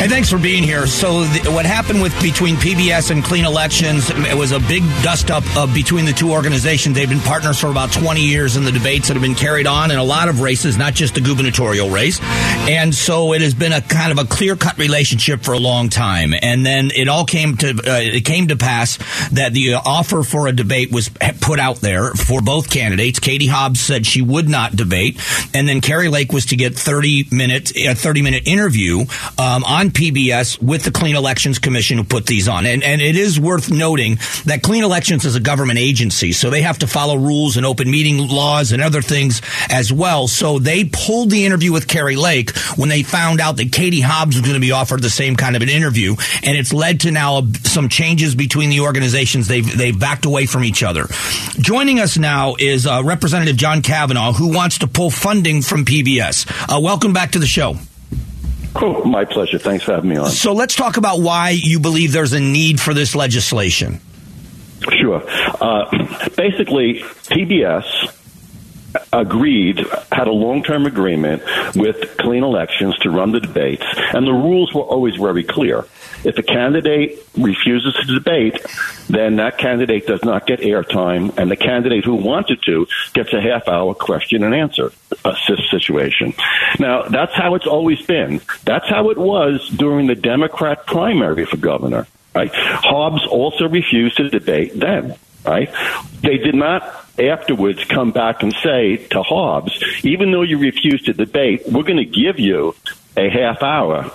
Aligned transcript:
Hey, 0.00 0.08
thanks 0.08 0.30
for 0.30 0.38
being 0.38 0.62
here. 0.62 0.86
So, 0.86 1.24
what 1.52 1.66
happened 1.66 2.00
with 2.00 2.18
between 2.22 2.56
PBS 2.56 3.10
and 3.10 3.22
Clean 3.22 3.44
Elections? 3.44 4.08
It 4.08 4.34
was 4.34 4.50
a 4.50 4.58
big 4.58 4.82
dust 5.02 5.30
up 5.30 5.44
uh, 5.54 5.66
between 5.74 6.06
the 6.06 6.12
two 6.14 6.32
organizations. 6.32 6.96
They've 6.96 7.06
been 7.06 7.20
partners 7.20 7.60
for 7.60 7.66
about 7.66 7.92
20 7.92 8.22
years 8.22 8.56
in 8.56 8.64
the 8.64 8.72
debates 8.72 9.08
that 9.08 9.14
have 9.14 9.22
been 9.22 9.34
carried 9.34 9.66
on 9.66 9.90
in 9.90 9.98
a 9.98 10.02
lot 10.02 10.30
of 10.30 10.40
races, 10.40 10.78
not 10.78 10.94
just 10.94 11.16
the 11.16 11.20
gubernatorial 11.20 11.90
race. 11.90 12.18
And 12.22 12.94
so, 12.94 13.34
it 13.34 13.42
has 13.42 13.52
been 13.52 13.72
a 13.72 13.82
kind 13.82 14.10
of 14.10 14.16
a 14.16 14.26
clear 14.26 14.56
cut 14.56 14.78
relationship 14.78 15.42
for 15.42 15.52
a 15.52 15.58
long 15.58 15.90
time. 15.90 16.32
And 16.40 16.64
then 16.64 16.90
it 16.96 17.08
all 17.08 17.26
came 17.26 17.58
to 17.58 17.68
uh, 17.68 18.00
it 18.00 18.24
came 18.24 18.48
to 18.48 18.56
pass 18.56 18.96
that 19.32 19.52
the 19.52 19.74
offer 19.74 20.22
for 20.22 20.46
a 20.46 20.52
debate 20.52 20.90
was 20.90 21.10
put 21.42 21.60
out 21.60 21.76
there 21.76 22.14
for 22.14 22.40
both 22.40 22.70
candidates. 22.70 23.18
Katie 23.18 23.48
Hobbs 23.48 23.82
said 23.82 24.06
she 24.06 24.22
would 24.22 24.48
not 24.48 24.74
debate, 24.74 25.20
and 25.52 25.68
then 25.68 25.82
Kari 25.82 26.08
Lake 26.08 26.32
was 26.32 26.46
to 26.46 26.56
get 26.56 26.74
30 26.74 27.26
minutes 27.30 27.76
a 27.76 27.92
30 27.92 28.22
minute 28.22 28.48
interview 28.48 29.00
um, 29.36 29.62
on 29.64 29.89
PBS 29.90 30.62
with 30.62 30.84
the 30.84 30.90
Clean 30.90 31.16
Elections 31.16 31.58
Commission 31.58 31.98
who 31.98 32.04
put 32.04 32.26
these 32.26 32.48
on. 32.48 32.66
And, 32.66 32.82
and 32.82 33.00
it 33.00 33.16
is 33.16 33.38
worth 33.38 33.70
noting 33.70 34.16
that 34.46 34.62
Clean 34.62 34.82
Elections 34.82 35.24
is 35.24 35.36
a 35.36 35.40
government 35.40 35.78
agency, 35.78 36.32
so 36.32 36.50
they 36.50 36.62
have 36.62 36.78
to 36.78 36.86
follow 36.86 37.16
rules 37.16 37.56
and 37.56 37.66
open 37.66 37.90
meeting 37.90 38.18
laws 38.28 38.72
and 38.72 38.82
other 38.82 39.02
things 39.02 39.42
as 39.70 39.92
well. 39.92 40.28
So 40.28 40.58
they 40.58 40.84
pulled 40.84 41.30
the 41.30 41.44
interview 41.44 41.72
with 41.72 41.88
Kari 41.88 42.16
Lake 42.16 42.56
when 42.76 42.88
they 42.88 43.02
found 43.02 43.40
out 43.40 43.56
that 43.56 43.72
Katie 43.72 44.00
Hobbs 44.00 44.36
was 44.36 44.42
going 44.42 44.54
to 44.54 44.60
be 44.60 44.72
offered 44.72 45.02
the 45.02 45.10
same 45.10 45.36
kind 45.36 45.56
of 45.56 45.62
an 45.62 45.68
interview. 45.68 46.16
And 46.42 46.56
it's 46.56 46.72
led 46.72 47.00
to 47.00 47.10
now 47.10 47.42
some 47.64 47.88
changes 47.88 48.34
between 48.34 48.70
the 48.70 48.80
organizations. 48.80 49.48
They've, 49.48 49.76
they've 49.76 49.98
backed 49.98 50.24
away 50.24 50.46
from 50.46 50.64
each 50.64 50.82
other. 50.82 51.06
Joining 51.58 52.00
us 52.00 52.18
now 52.18 52.54
is 52.58 52.86
uh, 52.86 53.02
Representative 53.04 53.56
John 53.56 53.82
Kavanagh, 53.82 54.32
who 54.32 54.54
wants 54.54 54.78
to 54.78 54.86
pull 54.86 55.10
funding 55.10 55.62
from 55.62 55.84
PBS. 55.84 56.46
Uh, 56.68 56.80
welcome 56.80 57.12
back 57.12 57.32
to 57.32 57.38
the 57.38 57.46
show. 57.46 57.76
Oh, 58.76 59.04
my 59.04 59.24
pleasure. 59.24 59.58
Thanks 59.58 59.84
for 59.84 59.94
having 59.94 60.10
me 60.10 60.16
on. 60.16 60.30
So 60.30 60.52
let's 60.52 60.74
talk 60.74 60.96
about 60.96 61.20
why 61.20 61.50
you 61.50 61.80
believe 61.80 62.12
there's 62.12 62.32
a 62.32 62.40
need 62.40 62.80
for 62.80 62.94
this 62.94 63.14
legislation. 63.14 64.00
Sure. 65.00 65.22
Uh, 65.60 65.90
basically, 66.36 67.00
PBS 67.28 67.84
agreed, 69.12 69.84
had 70.10 70.26
a 70.26 70.32
long 70.32 70.62
term 70.62 70.86
agreement 70.86 71.42
with 71.74 72.16
Clean 72.18 72.42
Elections 72.42 72.96
to 72.98 73.10
run 73.10 73.32
the 73.32 73.40
debates, 73.40 73.84
and 74.14 74.26
the 74.26 74.32
rules 74.32 74.72
were 74.74 74.82
always 74.82 75.16
very 75.16 75.44
clear. 75.44 75.84
If 76.24 76.38
a 76.38 76.42
candidate 76.42 77.26
refuses 77.36 77.94
to 77.94 78.14
debate, 78.14 78.64
then 79.08 79.36
that 79.36 79.58
candidate 79.58 80.06
does 80.06 80.24
not 80.24 80.46
get 80.46 80.60
airtime, 80.60 81.36
and 81.38 81.50
the 81.50 81.56
candidate 81.56 82.04
who 82.04 82.14
wanted 82.14 82.62
to 82.64 82.86
gets 83.14 83.32
a 83.32 83.40
half 83.40 83.68
hour 83.68 83.94
question 83.94 84.44
and 84.44 84.54
answer 84.54 84.92
uh, 85.24 85.34
situation. 85.70 86.34
Now, 86.78 87.02
that's 87.02 87.34
how 87.34 87.54
it's 87.54 87.66
always 87.66 88.02
been. 88.02 88.40
That's 88.64 88.88
how 88.88 89.10
it 89.10 89.18
was 89.18 89.68
during 89.68 90.06
the 90.06 90.14
Democrat 90.14 90.86
primary 90.86 91.46
for 91.46 91.56
governor. 91.56 92.06
Right? 92.34 92.50
Hobbs 92.54 93.26
also 93.26 93.68
refused 93.68 94.18
to 94.18 94.28
debate 94.28 94.78
then. 94.78 95.16
Right? 95.44 95.70
They 96.22 96.36
did 96.36 96.54
not 96.54 96.82
afterwards 97.18 97.84
come 97.84 98.12
back 98.12 98.42
and 98.42 98.54
say 98.62 98.96
to 99.08 99.22
Hobbs, 99.22 99.82
even 100.04 100.30
though 100.30 100.42
you 100.42 100.58
refused 100.58 101.06
to 101.06 101.12
debate, 101.12 101.62
we're 101.66 101.82
going 101.82 101.96
to 101.96 102.04
give 102.04 102.38
you 102.38 102.74
a 103.16 103.28
half 103.28 103.62
hour 103.62 104.10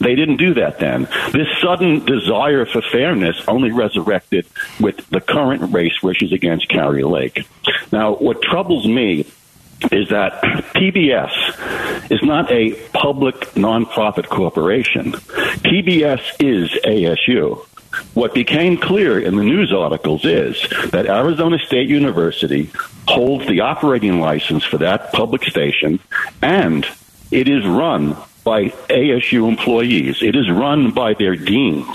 they 0.00 0.14
didn't 0.14 0.36
do 0.36 0.54
that 0.54 0.78
then. 0.78 1.08
This 1.32 1.48
sudden 1.60 2.04
desire 2.04 2.66
for 2.66 2.82
fairness 2.82 3.42
only 3.48 3.72
resurrected 3.72 4.46
with 4.80 5.08
the 5.10 5.20
current 5.20 5.72
race, 5.72 6.02
which 6.02 6.22
is 6.22 6.32
against 6.32 6.68
Kari 6.68 7.02
Lake. 7.02 7.46
Now, 7.92 8.14
what 8.14 8.42
troubles 8.42 8.86
me 8.86 9.26
is 9.92 10.08
that 10.08 10.42
PBS 10.74 12.10
is 12.10 12.22
not 12.22 12.50
a 12.50 12.72
public 12.92 13.34
nonprofit 13.54 14.28
corporation. 14.28 15.12
PBS 15.12 16.20
is 16.40 16.70
ASU. 16.84 17.64
What 18.14 18.34
became 18.34 18.76
clear 18.76 19.18
in 19.18 19.36
the 19.36 19.44
news 19.44 19.72
articles 19.72 20.24
is 20.24 20.60
that 20.90 21.06
Arizona 21.06 21.58
State 21.58 21.88
University 21.88 22.70
holds 23.06 23.46
the 23.46 23.60
operating 23.60 24.20
license 24.20 24.62
for 24.64 24.78
that 24.78 25.12
public 25.12 25.44
station 25.44 25.98
and 26.42 26.86
it 27.30 27.48
is 27.48 27.64
run 27.66 28.16
by 28.48 28.70
ASU 28.88 29.46
employees. 29.46 30.22
It 30.22 30.34
is 30.34 30.50
run 30.50 30.90
by 30.90 31.12
their 31.12 31.36
deans. 31.36 31.86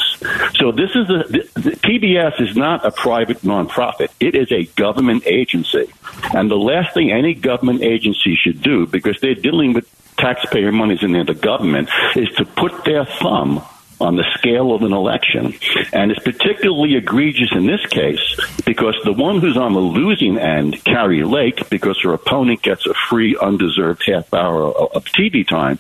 So 0.53 0.72
this 0.72 0.91
is 0.91 1.09
a 1.09 1.24
the, 1.28 1.50
the 1.56 1.72
PBS 1.72 2.40
is 2.40 2.56
not 2.56 2.86
a 2.86 2.91
private 2.91 3.40
nonprofit. 3.41 4.09
It 4.19 4.36
is 4.36 4.52
a 4.52 4.66
government 4.75 5.24
agency, 5.25 5.92
and 6.36 6.52
the 6.52 6.63
last 6.72 6.94
thing 6.94 7.12
any 7.12 7.34
government 7.34 7.81
agency 7.81 8.36
should 8.36 8.62
do, 8.62 8.86
because 8.86 9.19
they're 9.19 9.34
dealing 9.34 9.74
with 9.74 9.90
taxpayer 10.18 10.72
monies 10.72 11.02
in 11.02 11.13
the 11.13 11.34
government, 11.34 11.90
is 12.16 12.30
to 12.38 12.46
put 12.46 12.86
their 12.86 13.06
thumb 13.06 13.66
on 14.00 14.16
the 14.16 14.25
scale 14.38 14.75
of 14.75 14.84
an 14.84 14.94
election. 14.94 15.56
And 15.92 16.12
it's 16.12 16.22
particularly 16.22 16.96
egregious 16.96 17.52
in 17.52 17.66
this 17.66 17.84
case 17.88 18.22
because 18.66 18.96
the 19.03 19.13
one 19.13 19.40
who's 19.40 19.57
on 19.57 19.74
the 19.74 19.79
losing 19.79 20.38
end, 20.38 20.84
Kari 20.84 21.24
Lake, 21.24 21.69
because 21.69 22.00
her 22.01 22.13
opponent 22.13 22.62
gets 22.62 22.85
a 22.85 22.94
free, 23.09 23.38
undeserved 23.38 24.03
half 24.06 24.34
hour 24.34 24.63
of 24.63 25.06
TV 25.06 25.47
time, 25.47 25.79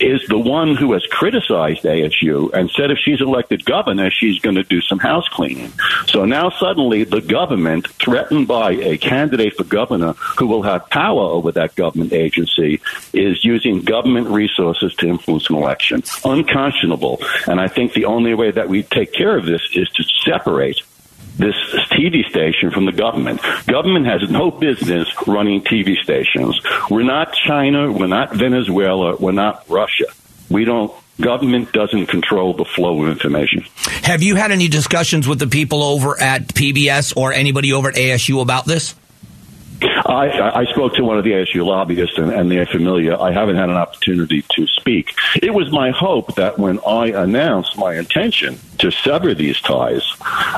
is 0.00 0.26
the 0.28 0.38
one 0.38 0.76
who 0.76 0.92
has 0.92 1.04
criticized 1.06 1.84
ASU 1.84 2.52
and 2.52 2.70
said 2.70 2.90
if 2.90 2.98
she's 2.98 3.20
elected 3.20 3.64
governor, 3.64 4.10
she's 4.10 4.40
going 4.40 4.56
to 4.56 4.62
do 4.64 4.80
some 4.80 4.98
house 4.98 5.28
cleaning. 5.28 5.72
So 6.06 6.24
now 6.24 6.50
suddenly 6.50 7.04
the 7.04 7.20
government, 7.20 7.88
threatened 7.88 8.48
by 8.48 8.72
a 8.72 8.98
candidate 8.98 9.54
for 9.56 9.64
governor 9.64 10.12
who 10.38 10.46
will 10.46 10.62
have 10.62 10.88
power 10.90 11.22
over 11.22 11.52
that 11.52 11.74
government 11.74 12.12
agency, 12.12 12.80
is 13.12 13.44
using 13.44 13.82
government 13.82 14.28
resources 14.28 14.94
to 14.96 15.08
influence 15.08 15.48
an 15.48 15.56
election. 15.56 16.02
Unconscionable. 16.24 17.20
And 17.46 17.60
I 17.60 17.68
think 17.68 17.92
the 17.92 18.06
only 18.06 18.34
way 18.34 18.50
that 18.50 18.68
we 18.68 18.82
take 18.82 19.12
care 19.12 19.36
of 19.36 19.46
this 19.46 19.62
is 19.74 19.88
to 19.90 20.04
separate 20.24 20.80
this 21.36 21.54
TV 21.90 22.28
station 22.28 22.70
from 22.70 22.86
the 22.86 22.92
government. 22.92 23.40
Government 23.66 24.06
has 24.06 24.28
no 24.30 24.50
business 24.50 25.08
running 25.26 25.62
TV 25.62 25.96
stations. 26.02 26.60
We're 26.90 27.02
not 27.02 27.34
China. 27.46 27.92
We're 27.92 28.06
not 28.06 28.34
Venezuela. 28.34 29.16
We're 29.16 29.32
not 29.32 29.68
Russia. 29.68 30.06
We 30.48 30.64
don't 30.64 30.92
government 31.20 31.72
doesn't 31.72 32.06
control 32.06 32.54
the 32.54 32.64
flow 32.64 33.02
of 33.02 33.08
information. 33.08 33.64
Have 34.02 34.22
you 34.22 34.36
had 34.36 34.52
any 34.52 34.68
discussions 34.68 35.26
with 35.26 35.38
the 35.38 35.46
people 35.46 35.82
over 35.82 36.20
at 36.20 36.48
PBS 36.48 37.16
or 37.16 37.32
anybody 37.32 37.72
over 37.72 37.88
at 37.88 37.94
ASU 37.94 38.42
about 38.42 38.66
this? 38.66 38.94
I, 39.82 40.60
I 40.60 40.64
spoke 40.66 40.94
to 40.94 41.04
one 41.04 41.18
of 41.18 41.24
the 41.24 41.32
ASU 41.32 41.64
lobbyists, 41.64 42.18
and, 42.18 42.30
and 42.30 42.50
they're 42.50 42.66
familiar. 42.66 43.20
I 43.20 43.32
haven't 43.32 43.56
had 43.56 43.68
an 43.68 43.76
opportunity 43.76 44.44
to 44.50 44.66
speak. 44.66 45.14
It 45.42 45.52
was 45.52 45.70
my 45.70 45.90
hope 45.90 46.34
that 46.36 46.58
when 46.58 46.78
I 46.86 47.08
announced 47.08 47.76
my 47.76 47.96
intention 47.96 48.58
to 48.78 48.90
sever 48.90 49.34
these 49.34 49.60
ties 49.60 50.02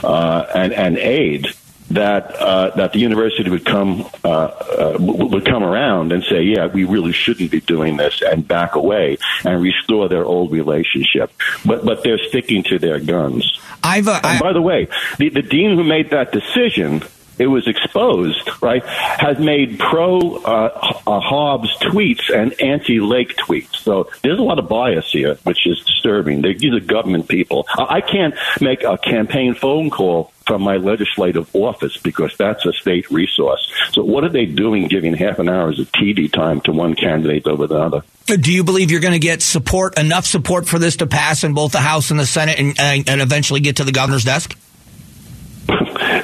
uh, 0.03 0.47
and, 0.55 0.73
and 0.73 0.99
aid, 0.99 1.47
that 1.91 2.35
uh, 2.37 2.71
that 2.77 2.93
the 2.93 2.99
university 2.99 3.49
would 3.49 3.65
come 3.65 4.09
uh, 4.23 4.29
uh, 4.29 4.97
would 5.01 5.47
come 5.47 5.63
around 5.63 6.13
and 6.13 6.23
say, 6.25 6.43
yeah, 6.43 6.67
we 6.67 6.85
really 6.85 7.13
shouldn't 7.13 7.51
be 7.51 7.61
doing 7.61 7.97
this, 7.97 8.23
and 8.23 8.47
back 8.47 8.75
away 8.75 9.17
and 9.45 9.63
restore 9.63 10.09
their 10.09 10.25
old 10.25 10.53
relationship. 10.53 11.33
But 11.65 11.85
but 11.85 12.03
they're 12.05 12.19
sticking 12.19 12.63
to 12.65 12.79
their 12.79 13.01
guns. 13.01 13.59
I've 13.83 14.07
uh, 14.07 14.21
and 14.23 14.41
by 14.41 14.53
the 14.53 14.61
way, 14.61 14.89
the, 15.19 15.31
the 15.31 15.43
dean 15.43 15.77
who 15.77 15.85
made 15.85 16.11
that 16.11 16.31
decision 16.31 17.03
it 17.39 17.47
was 17.47 17.67
exposed, 17.67 18.51
right, 18.61 18.85
has 18.85 19.39
made 19.39 19.79
pro 19.79 20.19
uh, 20.37 21.01
uh, 21.07 21.21
Hobbs 21.21 21.77
tweets 21.79 22.35
and 22.35 22.61
anti 22.61 23.01
Lake 23.01 23.37
tweets. 23.37 23.77
So 23.77 24.11
there's 24.23 24.39
a 24.39 24.43
lot 24.43 24.59
of 24.59 24.69
bias 24.69 25.11
here, 25.11 25.37
which 25.45 25.67
is 25.67 25.83
disturbing. 25.85 26.43
These 26.43 26.75
are 26.75 26.81
government 26.81 27.29
people. 27.29 27.67
I 27.77 28.01
can't 28.01 28.35
make 28.61 28.83
a 28.83 28.99
campaign 28.99 29.55
phone 29.55 29.91
call 29.91 30.33
from 30.47 30.63
my 30.63 30.77
legislative 30.79 31.55
office 31.55 31.99
because 31.99 32.35
that's 32.39 32.65
a 32.65 32.73
state 32.73 33.11
resource. 33.11 33.71
So 33.93 34.03
what 34.03 34.25
are 34.25 34.31
they 34.31 34.47
doing 34.47 34.89
giving 34.89 35.15
half 35.15 35.39
an 35.39 35.49
hour 35.49 35.69
of 35.69 35.77
TV 35.77 36.33
time 36.33 36.63
to 36.63 36.73
one 36.73 36.95
candidate 36.95 37.47
over 37.47 37.67
the 37.67 37.79
other? 37.79 38.03
Do 38.27 38.53
you 38.53 38.65
believe 38.65 38.91
you're 38.91 39.01
going 39.01 39.13
to 39.13 39.19
get 39.19 39.43
support, 39.43 39.99
enough 39.99 40.25
support 40.25 40.67
for 40.67 40.79
this 40.79 40.97
to 40.97 41.07
pass 41.07 41.45
in 41.45 41.53
both 41.55 41.73
the 41.73 41.81
House 41.81 42.11
and 42.11 42.19
the 42.19 42.27
Senate 42.27 42.59
and, 42.59 43.09
and 43.09 43.21
eventually 43.21 43.61
get 43.61 43.77
to 43.77 43.85
the 43.85 43.93
governor's 43.93 44.25
desk? 44.25 44.57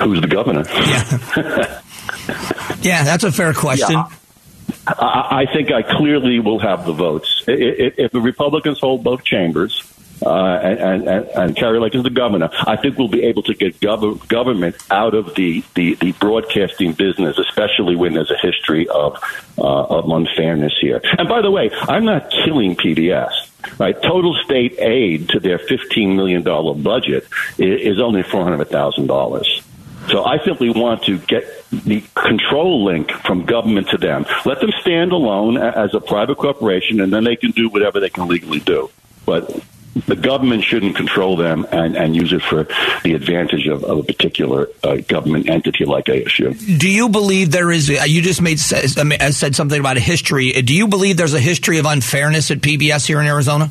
Who's 0.05 0.21
the 0.21 0.29
governor? 0.29 0.65
Yeah, 0.69 1.81
yeah, 2.83 3.05
that's 3.05 3.25
a 3.25 3.33
fair 3.33 3.53
question. 3.55 3.93
Yeah. 3.93 4.09
I 4.87 5.47
think 5.51 5.73
I 5.73 5.83
clearly 5.83 6.41
will 6.41 6.59
have 6.59 6.85
the 6.85 6.93
votes. 6.93 7.43
If 7.47 8.13
the 8.13 8.21
Republicans 8.21 8.81
hold 8.81 9.03
both 9.03 9.25
chambers, 9.25 9.83
uh, 10.25 10.61
and, 10.63 11.09
and, 11.09 11.29
and 11.29 11.81
Lake 11.81 11.95
is 11.95 12.03
the 12.03 12.11
governor, 12.11 12.49
I 12.53 12.77
think 12.77 12.99
we'll 12.99 13.09
be 13.09 13.25
able 13.25 13.43
to 13.45 13.55
get 13.55 13.81
gov- 13.81 14.27
government 14.29 14.77
out 14.91 15.15
of 15.15 15.35
the, 15.35 15.65
the, 15.75 15.95
the, 15.95 16.13
broadcasting 16.13 16.93
business, 16.93 17.39
especially 17.39 17.97
when 17.97 18.15
there's 18.15 18.31
a 18.31 18.39
history 18.41 18.89
of, 18.89 19.19
uh, 19.59 19.63
of 19.63 20.09
unfairness 20.09 20.73
here. 20.81 21.01
And 21.19 21.29
by 21.29 21.43
the 21.43 21.51
way, 21.51 21.71
I'm 21.89 22.05
not 22.05 22.31
killing 22.31 22.77
PBS. 22.77 23.33
Right, 23.79 23.97
total 24.03 24.35
state 24.45 24.79
aid 24.79 25.31
to 25.31 25.41
their 25.41 25.59
$15 25.59 26.15
million 26.15 26.43
budget 26.83 27.27
is 27.59 27.99
only 27.99 28.23
$400,000. 28.23 29.63
So 30.09 30.25
I 30.25 30.39
simply 30.45 30.71
want 30.71 31.05
to 31.05 31.19
get 31.19 31.45
the 31.71 32.03
control 32.15 32.85
link 32.85 33.11
from 33.11 33.45
government 33.45 33.89
to 33.91 33.99
them. 33.99 34.27
Let 34.45 34.61
them 34.61 34.71
stand 34.81 35.13
alone 35.13 35.57
as 35.57 35.95
a 35.95 36.01
private 36.01 36.37
corporation, 36.37 37.01
and 37.01 37.13
then 37.13 37.25
they 37.25 37.37
can 37.37 37.53
do 37.53 37.69
whatever 37.69 38.01
they 38.01 38.11
can 38.11 38.29
legally 38.29 38.61
do. 38.61 38.91
But 39.25 39.51
the 40.07 40.17
government 40.17 40.65
shouldn't 40.65 40.97
control 40.97 41.37
them 41.37 41.67
and, 41.71 41.97
and 41.97 42.17
use 42.17 42.33
it 42.33 42.43
for 42.43 42.67
the 43.05 43.15
advantage 43.15 43.67
of, 43.69 43.85
of 43.85 43.99
a 43.99 44.03
particular 44.03 44.69
uh, 44.83 44.97
government 44.97 45.49
entity 45.49 45.85
like 45.85 46.07
ASU. 46.07 46.79
Do 46.79 46.91
you 46.91 47.09
believe 47.09 47.53
there 47.53 47.71
is? 47.71 47.89
Uh, 47.89 48.05
you 48.05 48.21
just 48.21 48.43
made 48.43 48.59
uh, 48.59 49.31
said 49.31 49.55
something 49.55 49.79
about 49.79 49.97
a 49.97 50.01
history. 50.01 50.51
Do 50.53 50.75
you 50.75 50.89
believe 50.89 51.17
there's 51.17 51.35
a 51.35 51.41
history 51.41 51.79
of 51.79 51.87
unfairness 51.87 52.51
at 52.51 52.59
PBS 52.59 53.07
here 53.07 53.21
in 53.21 53.27
Arizona? 53.27 53.71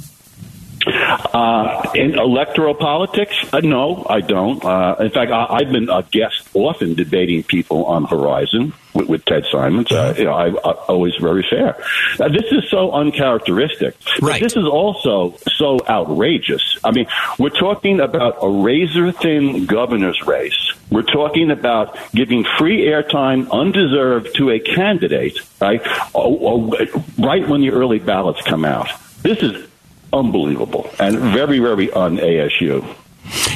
Uh, 1.33 1.89
in 1.95 2.19
electoral 2.19 2.75
politics, 2.75 3.33
uh, 3.51 3.59
no, 3.59 4.05
I 4.07 4.21
don't. 4.21 4.63
Uh, 4.63 4.97
in 4.99 5.09
fact, 5.09 5.31
I, 5.31 5.63
have 5.63 5.71
been 5.71 5.89
a 5.89 6.03
guest 6.03 6.47
often 6.53 6.93
debating 6.93 7.41
people 7.41 7.85
on 7.85 8.05
Horizon 8.05 8.71
with, 8.93 9.09
with 9.09 9.25
Ted 9.25 9.43
Simons. 9.51 9.91
Uh, 9.91 10.13
you 10.15 10.25
know, 10.25 10.33
I, 10.33 10.49
I 10.49 10.73
always 10.87 11.15
very 11.15 11.43
fair. 11.49 11.75
this 12.19 12.51
is 12.51 12.69
so 12.69 12.91
uncharacteristic. 12.91 13.95
Right. 14.21 14.43
this 14.43 14.55
is 14.55 14.65
also 14.65 15.35
so 15.57 15.79
outrageous. 15.89 16.77
I 16.83 16.91
mean, 16.91 17.07
we're 17.39 17.49
talking 17.49 17.99
about 17.99 18.37
a 18.43 18.49
razor 18.49 19.11
thin 19.11 19.65
governor's 19.65 20.21
race. 20.27 20.71
We're 20.91 21.01
talking 21.01 21.49
about 21.49 21.97
giving 22.11 22.45
free 22.59 22.85
airtime 22.85 23.49
undeserved 23.49 24.35
to 24.35 24.51
a 24.51 24.59
candidate, 24.59 25.39
right? 25.59 25.81
Oh, 26.13 26.37
oh, 26.73 26.87
right 27.17 27.49
when 27.49 27.61
the 27.61 27.71
early 27.71 27.97
ballots 27.97 28.43
come 28.43 28.65
out. 28.65 28.89
This 29.23 29.39
is 29.39 29.67
unbelievable 30.13 30.89
and 30.99 31.17
very, 31.17 31.59
very 31.59 31.91
un 31.91 32.17
ASU. 32.17 32.85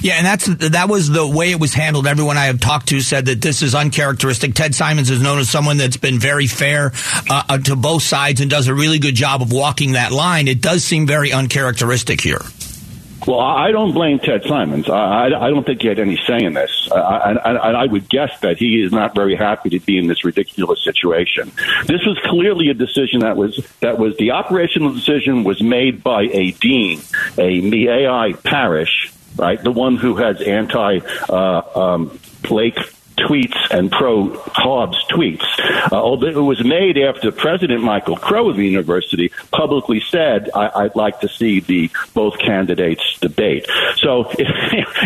Yeah, 0.02 0.14
and 0.14 0.26
that's 0.26 0.46
that 0.72 0.88
was 0.88 1.10
the 1.10 1.28
way 1.28 1.52
it 1.52 1.60
was 1.60 1.74
handled. 1.74 2.08
Everyone 2.08 2.38
I 2.38 2.46
have 2.46 2.60
talked 2.60 2.88
to 2.90 3.02
said 3.02 3.26
that 3.26 3.42
this 3.42 3.62
is 3.62 3.76
uncharacteristic. 3.76 4.54
Ted 4.54 4.74
Simons 4.74 5.10
is 5.10 5.22
known 5.22 5.40
as 5.40 5.50
someone 5.50 5.78
that's 5.78 5.98
been 5.98 6.20
very 6.20 6.48
fair 6.48 6.94
uh, 7.30 7.44
uh 7.50 7.58
to 7.60 7.76
both 7.76 8.04
sides 8.04 8.40
and 8.40 8.50
does 8.50 8.68
a 8.70 8.74
really 8.74 9.00
good 9.00 9.16
job 9.16 9.42
of 9.42 9.52
walking 9.52 9.94
that 9.94 10.12
line. 10.12 10.48
It 10.48 10.62
does 10.62 10.84
seem 10.84 11.06
very 11.06 11.34
uncharacteristic 11.34 12.22
here. 12.22 12.42
Well, 13.28 13.42
I 13.42 13.72
don't 13.72 13.94
blame 13.94 14.20
Ted 14.20 14.46
Simons. 14.46 14.90
I, 14.90 15.26
I 15.26 15.50
don't 15.50 15.66
think 15.66 15.82
he 15.82 15.90
had 15.90 16.00
any 16.00 16.16
say 16.16 16.42
in 16.42 16.54
this. 16.54 16.90
I, 16.90 17.34
I, 17.34 17.52
I 17.84 17.86
would 17.86 18.08
guess 18.08 18.40
that 18.40 18.58
he 18.58 18.82
is 18.82 18.94
not 18.94 19.14
very 19.14 19.36
happy 19.36 19.70
to 19.72 19.82
be 19.82 19.98
in 19.98 20.08
this 20.08 20.24
ridiculous 20.24 20.82
situation. 20.82 21.52
This 21.88 22.06
was 22.06 22.18
clearly 22.24 22.70
a 22.70 22.74
decision 22.74 23.20
that 23.20 23.36
was 23.36 23.58
that 23.82 24.00
was 24.00 24.16
the 24.16 24.32
operational 24.32 24.94
decision 24.94 25.44
was 25.44 25.62
made 25.62 26.04
by 26.04 26.24
a 26.24 26.52
dean, 26.52 27.02
a 27.38 27.60
Me'ai 27.60 28.32
parish, 28.32 29.12
right, 29.36 29.62
the 29.62 29.72
one 29.72 29.98
who 29.98 30.16
has 30.16 30.42
anti 30.42 31.00
uh, 31.28 31.62
um, 31.76 32.20
Lake 32.50 32.80
tweets 33.18 33.58
and 33.72 33.92
pro 33.92 34.38
Hobbs 34.54 34.98
tweets. 35.10 35.46
Uh, 35.92 35.96
although 35.96 36.28
it 36.28 36.36
was 36.36 36.64
made 36.64 36.98
after 36.98 37.32
President 37.32 37.84
Michael 37.84 38.16
Crow 38.16 38.50
of 38.50 38.58
the 38.58 38.66
university 38.66 39.32
publicly 39.52 40.00
said, 40.00 40.50
I- 40.54 40.84
would 40.84 40.96
like 40.96 41.20
to 41.22 41.28
see 41.30 41.60
the 41.60 41.90
both 42.14 42.38
candidates 42.40 43.18
debate." 43.20 43.68
So 43.98 44.30
if, 44.32 44.48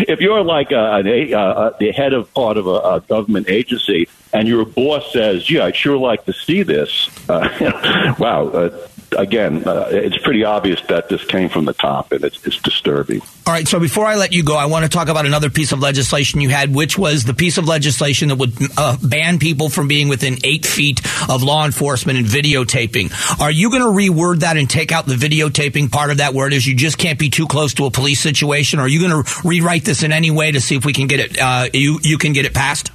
if 0.08 0.20
you're 0.20 0.44
like 0.44 0.70
a, 0.72 1.02
a, 1.04 1.32
a, 1.32 1.74
the 1.78 1.92
head 1.92 2.12
of 2.12 2.32
part 2.34 2.56
of 2.56 2.66
a, 2.66 2.78
a 2.96 3.00
government 3.00 3.48
agency 3.48 4.08
and 4.32 4.48
your 4.48 4.64
boss 4.64 5.12
says, 5.12 5.50
"Yeah, 5.50 5.66
I'd 5.66 5.76
sure 5.76 5.96
like 5.96 6.24
to 6.24 6.32
see 6.32 6.62
this," 6.62 7.08
uh, 7.28 8.14
wow. 8.18 8.48
Uh, 8.48 8.88
again, 9.12 9.64
uh, 9.66 9.88
it's 9.90 10.18
pretty 10.18 10.44
obvious 10.44 10.80
that 10.88 11.08
this 11.08 11.24
came 11.24 11.48
from 11.48 11.64
the 11.64 11.72
top, 11.72 12.12
and 12.12 12.24
it's, 12.24 12.44
it's 12.46 12.58
disturbing. 12.58 13.20
All 13.46 13.52
right. 13.52 13.66
So 13.66 13.80
before 13.80 14.06
I 14.06 14.16
let 14.16 14.32
you 14.32 14.44
go, 14.44 14.56
I 14.56 14.66
want 14.66 14.84
to 14.84 14.88
talk 14.88 15.08
about 15.08 15.26
another 15.26 15.50
piece 15.50 15.72
of 15.72 15.80
legislation 15.80 16.40
you 16.40 16.48
had, 16.48 16.74
which 16.74 16.96
was 16.96 17.24
the 17.24 17.34
piece 17.34 17.58
of 17.58 17.66
legislation 17.66 18.28
that 18.28 18.36
would 18.36 18.52
uh, 18.76 18.96
ban 19.02 19.38
people 19.38 19.68
from 19.68 19.88
being 19.88 20.08
within 20.08 20.38
eight 20.44 20.64
feet 20.64 21.00
of 21.28 21.42
law 21.42 21.64
enforcement 21.64 22.18
and 22.18 22.26
videotaping. 22.26 23.12
Are 23.40 23.50
you 23.50 23.70
going 23.70 23.82
to 23.82 23.88
reword 23.88 24.40
that 24.40 24.56
and 24.56 24.70
take 24.70 24.92
out 24.92 25.06
the 25.06 25.14
videotaping 25.14 25.90
part 25.90 26.10
of 26.10 26.18
that, 26.18 26.34
it 26.34 26.52
is 26.52 26.66
you 26.66 26.74
just 26.74 26.98
can't 26.98 27.18
be 27.18 27.30
too 27.30 27.46
close 27.46 27.74
to 27.74 27.86
a 27.86 27.90
police 27.90 28.20
situation? 28.20 28.78
Or 28.78 28.82
are 28.82 28.88
you 28.88 29.00
going 29.00 29.24
to 29.24 29.40
rewrite 29.44 29.84
this 29.84 30.02
in 30.02 30.12
any 30.12 30.30
way 30.30 30.52
to 30.52 30.60
see 30.60 30.76
if 30.76 30.84
we 30.84 30.92
can 30.92 31.06
get 31.06 31.20
it? 31.20 31.38
Uh, 31.40 31.68
you 31.72 31.98
you 32.02 32.18
can 32.18 32.32
get 32.32 32.46
it 32.46 32.54
passed? 32.54 32.90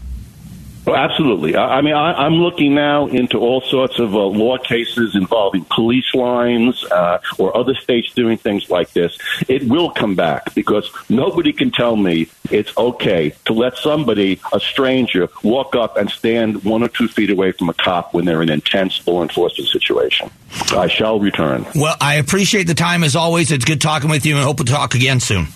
Well, 0.88 0.95
absolutely. 0.95 1.57
I, 1.57 1.80
I 1.80 1.81
mean, 1.81 1.94
I, 1.94 2.13
I'm 2.13 2.36
looking 2.36 2.74
now 2.74 3.07
into 3.07 3.39
all 3.39 3.60
sorts 3.60 4.00
of 4.00 4.16
uh, 4.16 4.19
law 4.19 4.57
cases 4.57 5.16
involving 5.16 5.66
police 5.66 6.13
lines 6.13 6.81
uh, 6.86 7.19
or 7.38 7.56
other 7.57 7.75
states 7.75 8.13
doing 8.13 8.38
things 8.38 8.69
like 8.69 8.94
this. 8.94 9.18
It 9.50 9.68
will 9.68 9.92
come 9.92 10.16
back 10.16 10.56
because 10.56 10.89
nobody 11.10 11.51
can 11.51 11.72
tell 11.72 11.98
me 11.98 12.30
it's 12.51 12.75
okay 12.78 13.34
to 13.45 13.54
let 13.54 13.75
somebody, 13.78 14.39
a 14.54 14.62
stranger, 14.62 15.28
walk 15.44 15.75
up 15.75 15.98
and 15.98 16.10
stand 16.10 16.63
one 16.63 16.84
or 16.84 16.88
two 16.88 17.10
feet 17.10 17.30
away 17.30 17.51
from 17.51 17.68
a 17.68 17.74
cop 17.74 18.13
when 18.13 18.24
they're 18.24 18.42
in 18.42 18.48
an 18.48 18.56
intense 18.56 19.06
law 19.06 19.22
enforcement 19.22 19.69
situation. 19.69 20.31
I 20.72 20.88
shall 20.88 21.19
return. 21.19 21.66
Well, 21.75 21.98
I 22.00 22.16
appreciate 22.16 22.63
the 22.63 22.74
time 22.74 23.04
as 23.04 23.18
always. 23.18 23.51
It's 23.51 23.66
good 23.66 23.81
talking 23.81 24.10
with 24.10 24.25
you 24.25 24.36
and 24.36 24.44
hope 24.45 24.60
we'll 24.60 24.66
talk 24.66 24.95
again 24.95 25.19
soon. 25.19 25.48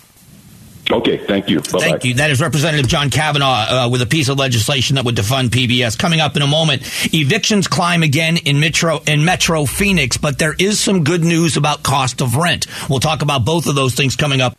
Okay, 0.90 1.16
thank 1.16 1.48
you. 1.48 1.60
Bye-bye. 1.60 1.78
Thank 1.78 2.04
you. 2.04 2.14
That 2.14 2.30
is 2.30 2.40
Representative 2.40 2.88
John 2.88 3.08
Kavanagh 3.08 3.44
uh, 3.44 3.88
with 3.90 4.02
a 4.02 4.06
piece 4.06 4.28
of 4.28 4.38
legislation 4.38 4.96
that 4.96 5.04
would 5.04 5.14
defund 5.14 5.48
PBS. 5.48 5.98
Coming 5.98 6.20
up 6.20 6.36
in 6.36 6.42
a 6.42 6.46
moment, 6.46 6.82
evictions 7.14 7.68
climb 7.68 8.02
again 8.02 8.36
in 8.36 8.60
Metro 8.60 9.00
in 9.06 9.24
Metro 9.24 9.64
Phoenix, 9.64 10.16
but 10.16 10.38
there 10.38 10.54
is 10.58 10.80
some 10.80 11.04
good 11.04 11.22
news 11.22 11.56
about 11.56 11.82
cost 11.82 12.20
of 12.20 12.36
rent. 12.36 12.66
We'll 12.90 13.00
talk 13.00 13.22
about 13.22 13.44
both 13.44 13.66
of 13.66 13.74
those 13.74 13.94
things 13.94 14.16
coming 14.16 14.40
up. 14.40 14.56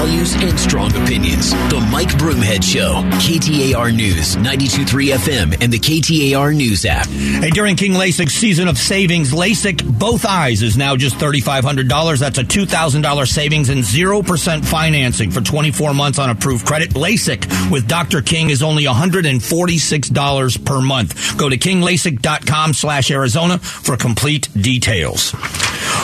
Values 0.00 0.34
and 0.36 0.58
strong 0.58 0.90
opinions. 0.96 1.50
The 1.68 1.86
Mike 1.92 2.08
Broomhead 2.08 2.64
Show. 2.64 3.02
KTAR 3.20 3.94
News, 3.94 4.34
92.3 4.36 5.12
FM, 5.12 5.62
and 5.62 5.70
the 5.70 5.78
KTAR 5.78 6.56
News 6.56 6.86
app. 6.86 7.06
Hey, 7.06 7.50
during 7.50 7.76
King 7.76 7.92
LASIK's 7.92 8.32
season 8.32 8.66
of 8.66 8.78
savings, 8.78 9.32
LASIK 9.32 9.98
both 9.98 10.24
eyes 10.24 10.62
is 10.62 10.78
now 10.78 10.96
just 10.96 11.16
$3,500. 11.16 12.18
That's 12.18 12.38
a 12.38 12.44
$2,000 12.44 13.28
savings 13.28 13.68
and 13.68 13.82
0% 13.82 14.64
financing 14.64 15.30
for 15.30 15.42
24 15.42 15.92
months 15.92 16.18
on 16.18 16.30
approved 16.30 16.64
credit. 16.64 16.90
LASIK 16.94 17.70
with 17.70 17.86
Dr. 17.86 18.22
King 18.22 18.48
is 18.48 18.62
only 18.62 18.84
$146 18.84 20.64
per 20.64 20.80
month. 20.80 21.36
Go 21.36 21.50
to 21.50 21.58
kinglasik.com 21.58 22.72
slash 22.72 23.10
Arizona 23.10 23.58
for 23.58 23.98
complete 23.98 24.48
details. 24.54 25.34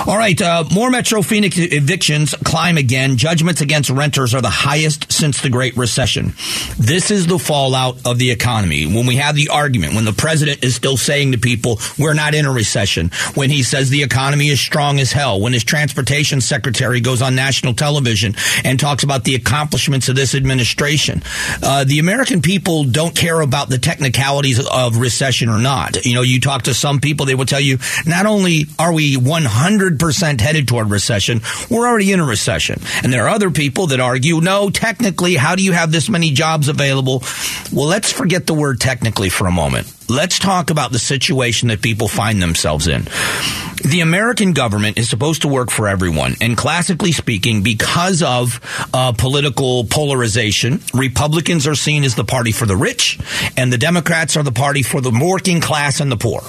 All 0.05 0.17
right, 0.17 0.41
uh, 0.41 0.65
more 0.73 0.91
Metro 0.91 1.23
Phoenix 1.23 1.59
evictions 1.59 2.35
climb 2.45 2.77
again. 2.77 3.17
Judgments 3.17 3.61
against 3.61 3.91
renters 3.91 4.35
are 4.35 4.41
the 4.41 4.51
highest 4.51 5.11
since 5.11 5.41
the 5.41 5.49
Great 5.49 5.77
Recession. 5.77 6.35
This 6.79 7.11
is 7.11 7.27
the 7.27 7.39
fallout 7.39 8.07
of 8.07 8.19
the 8.19 8.31
economy. 8.31 8.87
When 8.87 9.07
we 9.07 9.17
have 9.17 9.35
the 9.35 9.49
argument, 9.49 9.95
when 9.95 10.05
the 10.05 10.13
president 10.13 10.63
is 10.63 10.77
still 10.77 10.97
saying 10.97 11.33
to 11.33 11.39
people, 11.39 11.81
we're 11.99 12.15
not 12.15 12.35
in 12.35 12.47
a 12.47 12.53
recession, 12.53 13.11
when 13.35 13.51
he 13.51 13.63
says 13.63 13.91
the 13.91 14.03
economy 14.03 14.49
is 14.49 14.61
strong 14.61 15.01
as 15.01 15.13
hell, 15.13 15.41
when 15.41 15.53
his 15.53 15.65
transportation 15.65 16.41
secretary 16.41 17.01
goes 17.01 17.23
on 17.23 17.35
national 17.35 17.75
television 17.75 18.35
and 18.65 18.79
talks 18.79 19.03
about 19.03 19.25
the 19.25 19.35
accomplishments 19.35 20.09
of 20.09 20.15
this 20.15 20.35
administration, 20.35 21.23
uh, 21.63 21.85
the 21.85 21.99
American 21.99 22.43
people 22.43 22.85
don't 22.85 23.17
care 23.17 23.41
about 23.41 23.71
the 23.71 23.79
technicalities 23.79 24.65
of 24.65 24.99
recession 24.99 25.49
or 25.49 25.59
not. 25.59 26.05
You 26.05 26.15
know, 26.15 26.23
you 26.23 26.41
talk 26.41 26.63
to 26.63 26.75
some 26.75 27.01
people, 27.01 27.27
they 27.27 27.35
will 27.35 27.47
tell 27.47 27.61
you, 27.61 27.79
not 28.05 28.27
only 28.27 28.67
are 28.79 28.93
we 28.93 29.17
100 29.17 29.86
100% 29.91 30.41
headed 30.41 30.69
toward 30.69 30.91
recession. 30.91 31.41
We're 31.71 31.87
already 31.87 32.13
in 32.13 32.21
a 32.21 32.25
recession. 32.25 32.81
And 33.03 33.13
there 33.13 33.25
are 33.25 33.29
other 33.29 33.51
people 33.51 33.89
that 33.89 34.01
argue, 34.01 34.41
no, 34.41 34.71
technically, 34.71 35.35
how 35.35 35.55
do 35.57 35.65
you 35.65 35.73
have 35.73 35.93
this 35.93 36.09
many 36.09 36.33
jobs 36.33 36.69
available? 36.69 37.23
Well, 37.73 37.87
let's 37.87 38.13
forget 38.13 38.47
the 38.47 38.55
word 38.55 38.81
technically 38.81 39.29
for 39.29 39.47
a 39.47 39.53
moment. 39.53 39.93
Let's 40.09 40.39
talk 40.39 40.71
about 40.71 40.93
the 40.93 40.99
situation 41.01 41.69
that 41.69 41.83
people 41.83 42.07
find 42.07 42.41
themselves 42.41 42.87
in. 42.87 43.09
The 43.85 44.01
American 44.03 44.53
government 44.53 44.99
is 44.99 45.09
supposed 45.09 45.43
to 45.43 45.49
work 45.49 45.71
for 45.71 45.89
everyone. 45.89 46.35
And 46.41 46.57
classically 46.57 47.13
speaking, 47.13 47.63
because 47.63 48.23
of 48.23 48.61
uh, 48.95 49.13
political 49.13 49.85
polarization, 49.85 50.81
Republicans 50.95 51.67
are 51.67 51.75
seen 51.75 52.05
as 52.05 52.15
the 52.15 52.25
party 52.25 52.53
for 52.53 52.67
the 52.67 52.77
rich, 52.77 53.19
and 53.57 53.73
the 53.73 53.79
Democrats 53.79 54.37
are 54.37 54.43
the 54.43 54.53
party 54.53 54.83
for 54.83 55.01
the 55.01 55.11
working 55.11 55.61
class 55.61 56.01
and 56.01 56.11
the 56.11 56.17
poor. 56.17 56.43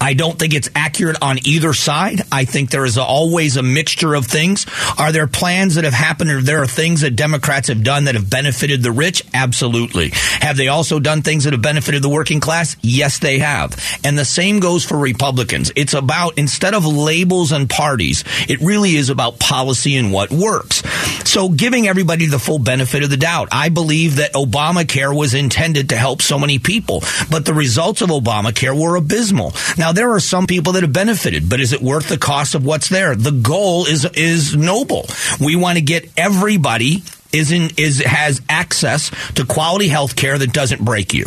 I 0.00 0.14
don't 0.14 0.38
think 0.38 0.54
it's 0.54 0.70
accurate 0.74 1.16
on 1.22 1.38
either 1.46 1.72
side. 1.72 2.22
I 2.30 2.44
think 2.44 2.70
there 2.70 2.84
is 2.84 2.98
always 2.98 3.56
a 3.56 3.62
mixture 3.62 4.14
of 4.14 4.26
things. 4.26 4.66
Are 4.98 5.12
there 5.12 5.26
plans 5.26 5.74
that 5.74 5.84
have 5.84 5.92
happened 5.92 6.30
or 6.30 6.40
there 6.42 6.62
are 6.62 6.66
things 6.66 7.00
that 7.02 7.16
Democrats 7.16 7.68
have 7.68 7.82
done 7.82 8.04
that 8.04 8.14
have 8.14 8.28
benefited 8.28 8.82
the 8.82 8.92
rich? 8.92 9.24
Absolutely. 9.32 10.10
Have 10.12 10.56
they 10.56 10.68
also 10.68 11.00
done 11.00 11.22
things 11.22 11.44
that 11.44 11.52
have 11.52 11.62
benefited 11.62 12.02
the 12.02 12.08
working 12.08 12.40
class? 12.40 12.76
Yes, 12.82 13.18
they 13.18 13.38
have. 13.38 13.76
And 14.04 14.18
the 14.18 14.24
same 14.24 14.60
goes 14.60 14.84
for 14.84 14.98
Republicans. 14.98 15.72
It's 15.76 15.94
about, 15.94 16.38
instead 16.38 16.74
of 16.74 16.86
labels 16.86 17.52
and 17.52 17.68
parties, 17.68 18.24
it 18.48 18.60
really 18.60 18.96
is 18.96 19.10
about 19.10 19.38
policy 19.38 19.96
and 19.96 20.12
what 20.12 20.30
works. 20.30 20.82
So 21.28 21.48
giving 21.48 21.88
everybody 21.88 22.26
the 22.26 22.38
full 22.38 22.58
benefit 22.58 23.02
of 23.02 23.10
the 23.10 23.16
doubt. 23.16 23.48
I 23.52 23.68
believe 23.68 24.16
that 24.16 24.34
Obamacare 24.34 25.16
was 25.16 25.34
intended 25.34 25.88
to 25.90 25.96
help 25.96 26.22
so 26.22 26.38
many 26.38 26.58
people, 26.58 27.02
but 27.30 27.44
the 27.44 27.54
results 27.54 28.02
of 28.02 28.10
Obamacare 28.10 28.78
were 28.78 28.96
abysmal. 28.96 29.52
Now, 29.76 29.92
there 29.92 30.10
are 30.10 30.20
some 30.20 30.46
people 30.46 30.74
that 30.74 30.82
have 30.82 30.92
benefited, 30.92 31.48
but 31.48 31.60
is 31.60 31.72
it 31.72 31.80
worth 31.80 32.08
the 32.08 32.18
cost 32.18 32.54
of 32.54 32.64
what's 32.64 32.88
there? 32.88 33.14
The 33.14 33.32
goal 33.32 33.86
is 33.86 34.04
is 34.04 34.56
noble. 34.56 35.06
We 35.40 35.56
want 35.56 35.78
to 35.78 35.82
get 35.82 36.10
everybody 36.16 37.02
is 37.32 37.50
in 37.50 37.70
is 37.76 38.02
has 38.04 38.40
access 38.48 39.10
to 39.34 39.44
quality 39.44 39.88
health 39.88 40.16
care 40.16 40.38
that 40.38 40.52
doesn't 40.52 40.84
break 40.84 41.12
you. 41.12 41.26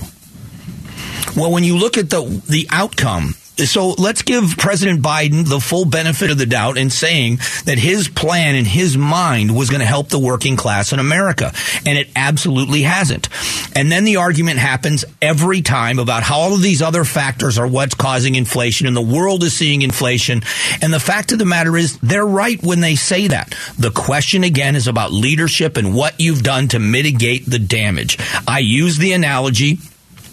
Well, 1.36 1.51
when 1.51 1.63
you 1.63 1.77
look 1.77 1.98
at 1.98 2.10
the 2.10 2.41
the 2.48 2.67
outcome 2.72 3.36
so 3.66 3.90
let's 3.98 4.22
give 4.22 4.56
President 4.58 5.02
Biden 5.02 5.48
the 5.48 5.60
full 5.60 5.86
benefit 5.86 6.30
of 6.30 6.38
the 6.38 6.46
doubt 6.46 6.78
in 6.78 6.90
saying 6.90 7.38
that 7.66 7.80
his 7.80 8.08
plan 8.08 8.56
in 8.56 8.66
his 8.66 8.98
mind 8.98 9.56
was 9.56 9.70
going 9.70 9.80
to 9.80 9.86
help 9.86 10.10
the 10.10 10.20
working 10.20 10.56
class 10.56 10.94
in 10.94 11.00
America. 11.00 11.52
And 11.86 11.98
it 11.98 12.10
absolutely 12.16 12.84
hasn't. 12.84 13.30
And 13.76 13.92
then 13.92 14.04
the 14.04 14.18
argument 14.18 14.60
happens 14.60 15.06
every 15.22 15.62
time 15.62 16.00
about 16.00 16.24
how 16.24 16.38
all 16.38 16.54
of 16.54 16.62
these 16.62 16.82
other 16.82 17.04
factors 17.04 17.58
are 17.58 17.68
what's 17.68 17.96
causing 17.96 18.36
inflation 18.36 18.88
and 18.88 18.96
the 18.96 19.02
world 19.02 19.44
is 19.44 19.56
seeing 19.56 19.82
inflation. 19.82 20.42
And 20.82 20.94
the 20.94 21.00
fact 21.00 21.32
of 21.32 21.40
the 21.40 21.46
matter 21.46 21.76
is 21.76 21.98
they're 22.00 22.26
right 22.26 22.62
when 22.62 22.82
they 22.82 22.96
say 22.96 23.28
that. 23.28 23.56
The 23.78 23.92
question 23.92 24.44
again 24.44 24.76
is 24.76 24.88
about 24.88 25.12
leadership 25.12 25.78
and 25.78 25.96
what 25.96 26.20
you've 26.20 26.44
done 26.44 26.68
to 26.70 26.80
mitigate 26.80 27.46
the 27.46 27.60
damage. 27.60 28.18
I 28.48 28.60
use 28.60 28.98
the 28.98 29.14
analogy 29.14 29.80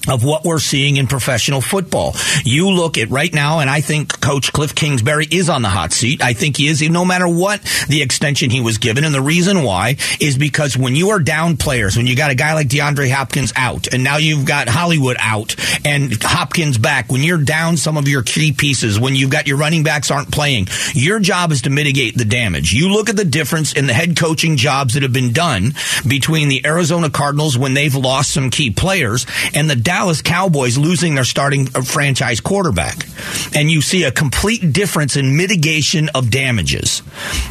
of 0.08 0.25
what 0.25 0.44
we're 0.44 0.58
seeing 0.58 0.96
in 0.96 1.06
professional 1.06 1.61
football. 1.61 2.14
You 2.44 2.70
look 2.70 2.99
at 2.99 3.11
right 3.11 3.32
now, 3.32 3.61
and 3.61 3.70
I 3.70 3.80
think 3.80 4.20
Coach 4.20 4.52
Cliff 4.52 4.75
Kingsbury 4.75 5.26
is 5.30 5.49
on 5.49 5.62
the 5.62 5.68
hot 5.68 5.92
seat. 5.92 6.23
I 6.23 6.32
think 6.32 6.56
he 6.56 6.68
is, 6.68 6.82
no 6.88 7.04
matter 7.04 7.26
what 7.28 7.61
the 7.88 8.02
extension 8.02 8.50
he 8.50 8.61
was 8.61 8.78
given. 8.78 9.04
And 9.04 9.14
the 9.14 9.23
reason 9.23 9.62
why 9.62 9.96
is 10.20 10.37
because 10.37 10.76
when 10.76 10.94
you 10.94 11.11
are 11.11 11.18
down 11.18 11.56
players, 11.56 11.96
when 11.96 12.06
you 12.06 12.16
got 12.16 12.30
a 12.30 12.34
guy 12.34 12.54
like 12.54 12.68
DeAndre 12.68 13.11
Hopkins 13.11 13.52
out, 13.56 13.92
and 13.92 14.04
now 14.04 14.16
you've 14.16 14.44
got 14.44 14.68
Hollywood 14.68 15.16
out 15.20 15.56
and 15.84 16.12
Hopkins 16.23 16.78
back, 16.78 17.11
when 17.11 17.23
you're 17.23 17.38
down 17.38 17.76
some 17.76 17.96
of 17.96 18.08
your 18.08 18.23
key 18.23 18.52
pieces, 18.52 18.99
when 18.99 19.14
you've 19.14 19.30
got 19.30 19.46
your 19.46 19.56
running 19.56 19.82
backs 19.82 20.11
aren't 20.11 20.30
playing, 20.30 20.68
your 20.92 21.18
job 21.20 21.52
is 21.52 21.62
to 21.62 21.70
mitigate 21.70 22.16
the 22.16 22.25
damage. 22.25 22.73
You 22.73 22.92
look 22.92 23.08
at 23.08 23.16
the 23.16 23.25
difference 23.25 23.73
in 23.73 23.87
the 23.87 23.92
head 23.92 24.16
coaching 24.16 24.56
jobs 24.56 24.94
that 24.94 25.02
have 25.02 25.12
been 25.12 25.32
done 25.32 25.75
between 26.06 26.49
the 26.49 26.66
Arizona 26.66 27.11
Cardinals 27.11 27.56
when 27.56 27.75
they've 27.75 27.94
lost 27.94 28.32
some 28.32 28.50
key 28.50 28.70
players 28.70 29.26
and 29.54 29.68
the 29.68 29.76
Dallas 29.94 30.22
Cowboys 30.22 30.76
losing 30.76 31.14
their 31.14 31.22
starting 31.22 31.68
uh, 31.72 31.82
franchise 31.82 32.40
quarterback. 32.40 33.06
And 33.54 33.70
you 33.70 33.80
see 33.80 34.02
a 34.02 34.10
complete 34.10 34.72
difference 34.72 35.16
in 35.16 35.36
mitigation 35.36 36.08
of 36.16 36.30
damages. 36.30 37.00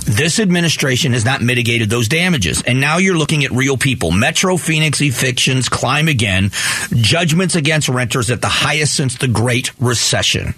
This 0.04 0.42
administration 0.42 1.14
has 1.14 1.24
not 1.24 1.42
mitigated 1.42 1.90
those 1.90 2.10
damages. 2.10 2.62
And 2.62 2.82
now 2.82 2.98
you're 2.98 3.18
looking 3.18 3.46
at 3.46 3.52
real 3.52 3.78
people. 3.78 4.12
Metro 4.12 4.58
Phoenix 4.58 5.02
evictions 5.02 5.70
climb 5.70 6.10
again. 6.10 6.52
Judgments 6.94 7.56
against 7.56 7.88
renters 7.88 8.30
at 8.30 8.42
the 8.42 8.50
highest 8.50 8.94
since 8.94 9.18
the 9.18 9.30
Great 9.30 9.72
Recession. 9.80 10.54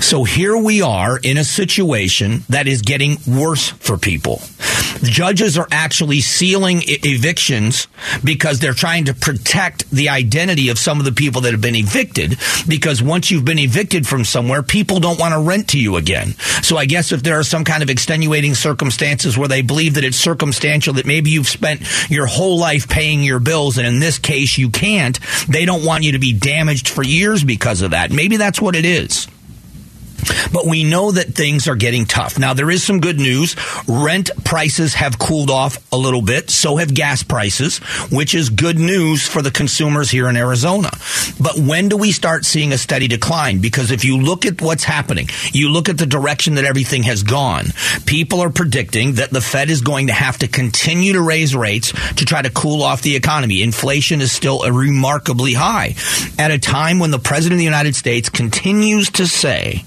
So 0.00 0.24
here 0.24 0.56
we 0.56 0.82
are 0.82 1.18
in 1.18 1.36
a 1.36 1.44
situation 1.44 2.44
that 2.48 2.68
is 2.68 2.82
getting 2.82 3.18
worse 3.26 3.68
for 3.68 3.98
people. 3.98 4.40
Judges 5.02 5.58
are 5.58 5.68
actually 5.70 6.20
sealing 6.20 6.82
evictions 6.84 7.88
because 8.24 8.60
they're 8.60 8.72
trying 8.72 9.06
to 9.06 9.14
protect 9.14 9.90
the 9.90 10.08
identity 10.08 10.68
of 10.68 10.78
some 10.78 10.98
of 10.98 11.04
the 11.04 11.12
people 11.12 11.42
that 11.42 11.52
have 11.52 11.60
been 11.60 11.74
evicted. 11.74 12.38
Because 12.68 13.02
once 13.02 13.30
you've 13.30 13.44
been 13.44 13.58
evicted 13.58 14.06
from 14.06 14.24
somewhere, 14.24 14.62
people 14.62 15.00
don't 15.00 15.18
want 15.18 15.34
to 15.34 15.40
rent 15.40 15.68
to 15.70 15.80
you 15.80 15.96
again. 15.96 16.32
So 16.62 16.76
I 16.76 16.86
guess 16.86 17.12
if 17.12 17.22
there 17.22 17.38
are 17.38 17.44
some 17.44 17.64
kind 17.64 17.82
of 17.82 17.90
extenuating 17.90 18.54
circumstances 18.54 19.36
where 19.36 19.48
they 19.48 19.62
believe 19.62 19.94
that 19.94 20.04
it's 20.04 20.16
circumstantial, 20.16 20.94
that 20.94 21.06
maybe 21.06 21.30
you've 21.30 21.48
spent 21.48 21.82
your 22.10 22.26
whole 22.26 22.58
life 22.58 22.88
paying 22.88 23.22
your 23.22 23.40
bills, 23.40 23.78
and 23.78 23.86
in 23.86 23.98
this 23.98 24.18
case 24.18 24.56
you 24.56 24.70
can't, 24.70 25.18
they 25.48 25.64
don't 25.64 25.84
want 25.84 26.04
you 26.04 26.12
to 26.12 26.18
be 26.18 26.32
damaged 26.32 26.88
for 26.88 27.02
years 27.02 27.44
because 27.44 27.82
of 27.82 27.90
that. 27.90 28.10
Maybe 28.10 28.36
that's 28.36 28.60
what 28.60 28.76
it 28.76 28.84
is. 28.84 29.26
But 30.52 30.66
we 30.66 30.84
know 30.84 31.10
that 31.12 31.34
things 31.34 31.68
are 31.68 31.76
getting 31.76 32.06
tough. 32.06 32.38
Now, 32.38 32.54
there 32.54 32.70
is 32.70 32.82
some 32.82 33.00
good 33.00 33.18
news. 33.18 33.56
Rent 33.86 34.30
prices 34.44 34.94
have 34.94 35.18
cooled 35.18 35.50
off 35.50 35.78
a 35.92 35.96
little 35.96 36.22
bit. 36.22 36.50
So 36.50 36.76
have 36.76 36.94
gas 36.94 37.22
prices, 37.22 37.78
which 38.10 38.34
is 38.34 38.50
good 38.50 38.78
news 38.78 39.26
for 39.26 39.42
the 39.42 39.50
consumers 39.50 40.10
here 40.10 40.28
in 40.28 40.36
Arizona. 40.36 40.90
But 41.40 41.58
when 41.58 41.88
do 41.88 41.96
we 41.96 42.12
start 42.12 42.44
seeing 42.44 42.72
a 42.72 42.78
steady 42.78 43.08
decline? 43.08 43.60
Because 43.60 43.90
if 43.90 44.04
you 44.04 44.18
look 44.18 44.46
at 44.46 44.60
what's 44.60 44.84
happening, 44.84 45.28
you 45.52 45.68
look 45.70 45.88
at 45.88 45.98
the 45.98 46.06
direction 46.06 46.54
that 46.54 46.64
everything 46.64 47.02
has 47.04 47.22
gone, 47.22 47.66
people 48.06 48.40
are 48.40 48.50
predicting 48.50 49.14
that 49.14 49.30
the 49.30 49.40
Fed 49.40 49.70
is 49.70 49.80
going 49.80 50.08
to 50.08 50.12
have 50.12 50.38
to 50.38 50.48
continue 50.48 51.12
to 51.14 51.22
raise 51.22 51.54
rates 51.54 51.92
to 52.14 52.24
try 52.24 52.42
to 52.42 52.50
cool 52.50 52.82
off 52.82 53.02
the 53.02 53.16
economy. 53.16 53.62
Inflation 53.62 54.20
is 54.20 54.32
still 54.32 54.60
remarkably 54.70 55.52
high 55.52 55.94
at 56.38 56.50
a 56.50 56.58
time 56.58 56.98
when 56.98 57.10
the 57.10 57.18
President 57.18 57.54
of 57.54 57.58
the 57.58 57.64
United 57.64 57.94
States 57.94 58.28
continues 58.28 59.10
to 59.10 59.26
say, 59.26 59.84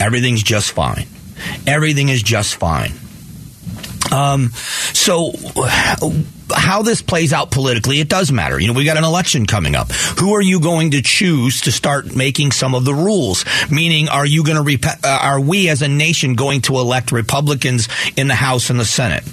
Everything's 0.00 0.42
just 0.42 0.72
fine. 0.72 1.06
Everything 1.66 2.08
is 2.08 2.22
just 2.22 2.56
fine. 2.56 2.92
Um, 4.12 4.50
so 4.92 5.32
how 6.54 6.82
this 6.82 7.02
plays 7.02 7.32
out 7.32 7.50
politically, 7.50 8.00
it 8.00 8.08
does 8.08 8.32
matter. 8.32 8.58
You 8.58 8.68
know, 8.68 8.72
we 8.72 8.84
got 8.84 8.96
an 8.96 9.04
election 9.04 9.46
coming 9.46 9.74
up. 9.74 9.90
Who 10.18 10.34
are 10.34 10.42
you 10.42 10.60
going 10.60 10.92
to 10.92 11.02
choose 11.02 11.62
to 11.62 11.72
start 11.72 12.14
making 12.14 12.52
some 12.52 12.74
of 12.74 12.84
the 12.84 12.94
rules? 12.94 13.44
Meaning, 13.70 14.08
are 14.08 14.26
you 14.26 14.44
going 14.44 14.56
to, 14.56 14.62
rep- 14.62 15.04
uh, 15.04 15.18
are 15.22 15.40
we 15.40 15.68
as 15.68 15.82
a 15.82 15.88
nation 15.88 16.34
going 16.34 16.62
to 16.62 16.74
elect 16.74 17.12
Republicans 17.12 17.88
in 18.16 18.28
the 18.28 18.34
House 18.34 18.70
and 18.70 18.78
the 18.78 18.84
Senate? 18.84 19.24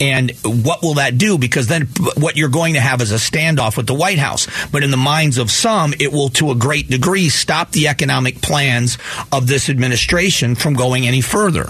And 0.00 0.30
what 0.42 0.82
will 0.82 0.94
that 0.94 1.18
do? 1.18 1.38
Because 1.38 1.66
then 1.66 1.88
what 2.16 2.36
you're 2.36 2.48
going 2.48 2.74
to 2.74 2.80
have 2.80 3.00
is 3.00 3.12
a 3.12 3.16
standoff 3.16 3.76
with 3.76 3.86
the 3.86 3.94
White 3.94 4.18
House. 4.18 4.48
But 4.70 4.82
in 4.82 4.90
the 4.90 4.96
minds 4.96 5.38
of 5.38 5.50
some, 5.50 5.94
it 5.98 6.12
will 6.12 6.28
to 6.30 6.50
a 6.50 6.54
great 6.54 6.88
degree 6.88 7.28
stop 7.28 7.70
the 7.70 7.88
economic 7.88 8.40
plans 8.40 8.98
of 9.32 9.46
this 9.46 9.68
administration 9.68 10.54
from 10.54 10.74
going 10.74 11.06
any 11.06 11.20
further. 11.20 11.66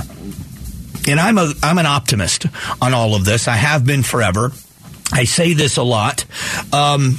And 1.06 1.20
I'm 1.20 1.36
a 1.36 1.52
I'm 1.62 1.78
an 1.78 1.86
optimist 1.86 2.46
on 2.80 2.94
all 2.94 3.14
of 3.14 3.24
this. 3.24 3.46
I 3.46 3.56
have 3.56 3.84
been 3.84 4.02
forever. 4.02 4.52
I 5.14 5.24
say 5.24 5.54
this 5.54 5.76
a 5.76 5.82
lot. 5.82 6.24
Um, 6.72 7.18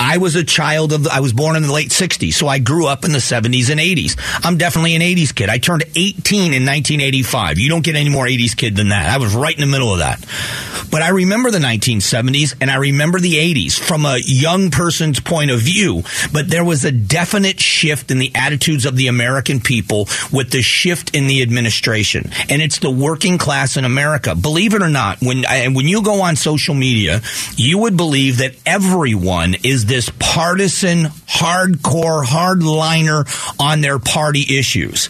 I 0.00 0.18
was 0.18 0.34
a 0.34 0.42
child 0.42 0.92
of, 0.92 1.06
I 1.06 1.20
was 1.20 1.32
born 1.32 1.56
in 1.56 1.62
the 1.62 1.72
late 1.72 1.90
60s, 1.90 2.32
so 2.32 2.48
I 2.48 2.58
grew 2.58 2.86
up 2.86 3.04
in 3.04 3.12
the 3.12 3.18
70s 3.18 3.70
and 3.70 3.78
80s. 3.78 4.18
I'm 4.44 4.56
definitely 4.56 4.96
an 4.96 5.02
80s 5.02 5.34
kid. 5.34 5.48
I 5.50 5.58
turned 5.58 5.84
18 5.94 6.54
in 6.54 6.64
1985. 6.64 7.58
You 7.58 7.68
don't 7.68 7.84
get 7.84 7.94
any 7.96 8.10
more 8.10 8.26
80s 8.26 8.56
kid 8.56 8.76
than 8.76 8.88
that. 8.88 9.08
I 9.08 9.18
was 9.18 9.34
right 9.34 9.54
in 9.54 9.60
the 9.60 9.70
middle 9.70 9.92
of 9.92 9.98
that. 10.00 10.20
But 10.94 11.02
I 11.02 11.08
remember 11.08 11.50
the 11.50 11.58
1970s 11.58 12.54
and 12.60 12.70
I 12.70 12.76
remember 12.76 13.18
the 13.18 13.34
80s 13.34 13.76
from 13.76 14.06
a 14.06 14.18
young 14.18 14.70
person's 14.70 15.18
point 15.18 15.50
of 15.50 15.58
view. 15.58 16.04
But 16.32 16.46
there 16.46 16.64
was 16.64 16.84
a 16.84 16.92
definite 16.92 17.58
shift 17.58 18.12
in 18.12 18.20
the 18.20 18.30
attitudes 18.32 18.86
of 18.86 18.94
the 18.94 19.08
American 19.08 19.58
people 19.58 20.08
with 20.32 20.52
the 20.52 20.62
shift 20.62 21.12
in 21.16 21.26
the 21.26 21.42
administration. 21.42 22.30
And 22.48 22.62
it's 22.62 22.78
the 22.78 22.92
working 22.92 23.38
class 23.38 23.76
in 23.76 23.84
America. 23.84 24.36
Believe 24.36 24.72
it 24.72 24.82
or 24.82 24.88
not, 24.88 25.18
when, 25.20 25.42
when 25.74 25.88
you 25.88 26.00
go 26.00 26.22
on 26.22 26.36
social 26.36 26.76
media, 26.76 27.22
you 27.56 27.78
would 27.78 27.96
believe 27.96 28.38
that 28.38 28.54
everyone 28.64 29.56
is 29.64 29.86
this 29.86 30.12
partisan, 30.20 31.06
hardcore, 31.06 32.24
hardliner 32.24 33.26
on 33.58 33.80
their 33.80 33.98
party 33.98 34.46
issues. 34.56 35.08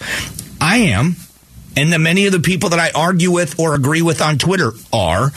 I 0.62 0.79
am 0.79 1.17
and 1.76 1.93
the 1.93 1.99
many 1.99 2.26
of 2.26 2.33
the 2.33 2.40
people 2.40 2.71
that 2.71 2.78
I 2.78 2.90
argue 2.99 3.31
with 3.31 3.59
or 3.59 3.75
agree 3.75 4.02
with 4.02 4.21
on 4.21 4.38
Twitter 4.38 4.73
are. 4.93 5.33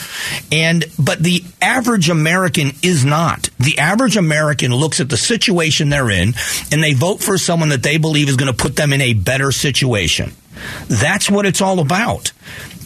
And 0.51 0.86
but 0.98 1.20
the 1.20 1.44
average 1.62 2.10
American 2.10 2.72
is 2.82 3.06
not. 3.06 3.50
The 3.60 3.79
average 3.79 4.17
American 4.17 4.72
looks 4.72 5.00
at 5.00 5.10
the 5.10 5.17
situation 5.17 5.89
they're 5.89 6.10
in 6.10 6.34
and 6.72 6.84
they 6.84 6.94
vote 6.94 7.22
for 7.22 7.38
someone 7.38 7.70
that 7.70 7.84
they 7.84 7.98
believe 7.98 8.29
is 8.29 8.36
going 8.36 8.51
to 8.51 8.58
put 8.58 8.75
them 8.75 8.94
in 8.94 9.01
a 9.01 9.13
better 9.13 9.51
situation. 9.51 10.34
That's 10.88 11.29
what 11.29 11.46
it's 11.46 11.62
all 11.62 11.79
about. 11.79 12.32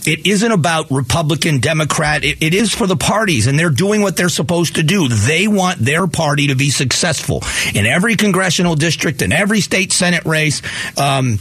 It 0.05 0.25
isn't 0.25 0.51
about 0.51 0.89
Republican, 0.89 1.59
Democrat. 1.59 2.23
It, 2.23 2.41
it 2.41 2.53
is 2.53 2.73
for 2.73 2.87
the 2.87 2.95
parties, 2.95 3.45
and 3.47 3.57
they're 3.57 3.69
doing 3.69 4.01
what 4.01 4.17
they're 4.17 4.29
supposed 4.29 4.75
to 4.75 4.83
do. 4.83 5.07
They 5.07 5.47
want 5.47 5.79
their 5.79 6.07
party 6.07 6.47
to 6.47 6.55
be 6.55 6.71
successful 6.71 7.43
in 7.75 7.85
every 7.85 8.15
congressional 8.15 8.75
district, 8.75 9.21
in 9.21 9.31
every 9.31 9.61
state 9.61 9.91
Senate 9.91 10.25
race. 10.25 10.61
Um, 10.97 11.37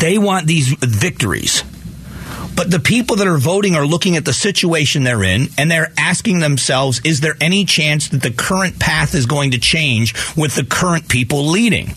they 0.00 0.18
want 0.18 0.46
these 0.46 0.68
victories. 0.68 1.62
But 2.56 2.70
the 2.70 2.80
people 2.80 3.16
that 3.16 3.26
are 3.26 3.36
voting 3.36 3.74
are 3.74 3.86
looking 3.86 4.16
at 4.16 4.24
the 4.24 4.32
situation 4.32 5.04
they're 5.04 5.22
in 5.22 5.48
and 5.58 5.70
they're 5.70 5.92
asking 5.98 6.40
themselves, 6.40 7.00
is 7.04 7.20
there 7.20 7.36
any 7.40 7.66
chance 7.66 8.08
that 8.08 8.22
the 8.22 8.30
current 8.30 8.78
path 8.78 9.14
is 9.14 9.26
going 9.26 9.50
to 9.50 9.58
change 9.58 10.14
with 10.36 10.54
the 10.54 10.64
current 10.64 11.08
people 11.08 11.44
leading? 11.46 11.94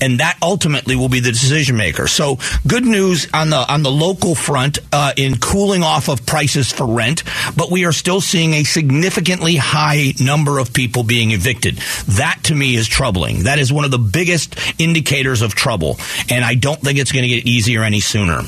And 0.00 0.20
that 0.20 0.36
ultimately 0.42 0.96
will 0.96 1.08
be 1.08 1.20
the 1.20 1.32
decision 1.32 1.76
maker. 1.76 2.06
So, 2.06 2.38
good 2.66 2.84
news 2.84 3.28
on 3.32 3.50
the 3.50 3.56
on 3.72 3.82
the 3.82 3.90
local 3.90 4.34
front 4.34 4.78
uh, 4.92 5.12
in 5.16 5.38
cooling 5.38 5.82
off 5.82 6.08
of 6.08 6.26
prices 6.26 6.72
for 6.72 6.86
rent, 6.86 7.22
but 7.56 7.70
we 7.70 7.84
are 7.84 7.92
still 7.92 8.20
seeing 8.20 8.54
a 8.54 8.64
significantly 8.64 9.56
high 9.56 10.12
number 10.20 10.58
of 10.58 10.72
people 10.72 11.02
being 11.02 11.30
evicted. 11.32 11.76
That 12.08 12.40
to 12.44 12.54
me 12.54 12.76
is 12.76 12.88
troubling. 12.88 13.44
That 13.44 13.58
is 13.58 13.72
one 13.72 13.84
of 13.84 13.90
the 13.90 13.98
biggest 13.98 14.58
indicators 14.78 15.42
of 15.42 15.54
trouble, 15.54 15.96
and 16.30 16.44
I 16.44 16.54
don't 16.54 16.80
think 16.80 16.98
it's 16.98 17.12
going 17.12 17.24
to 17.24 17.28
get 17.28 17.46
easier 17.46 17.82
any 17.82 18.00
sooner. 18.00 18.42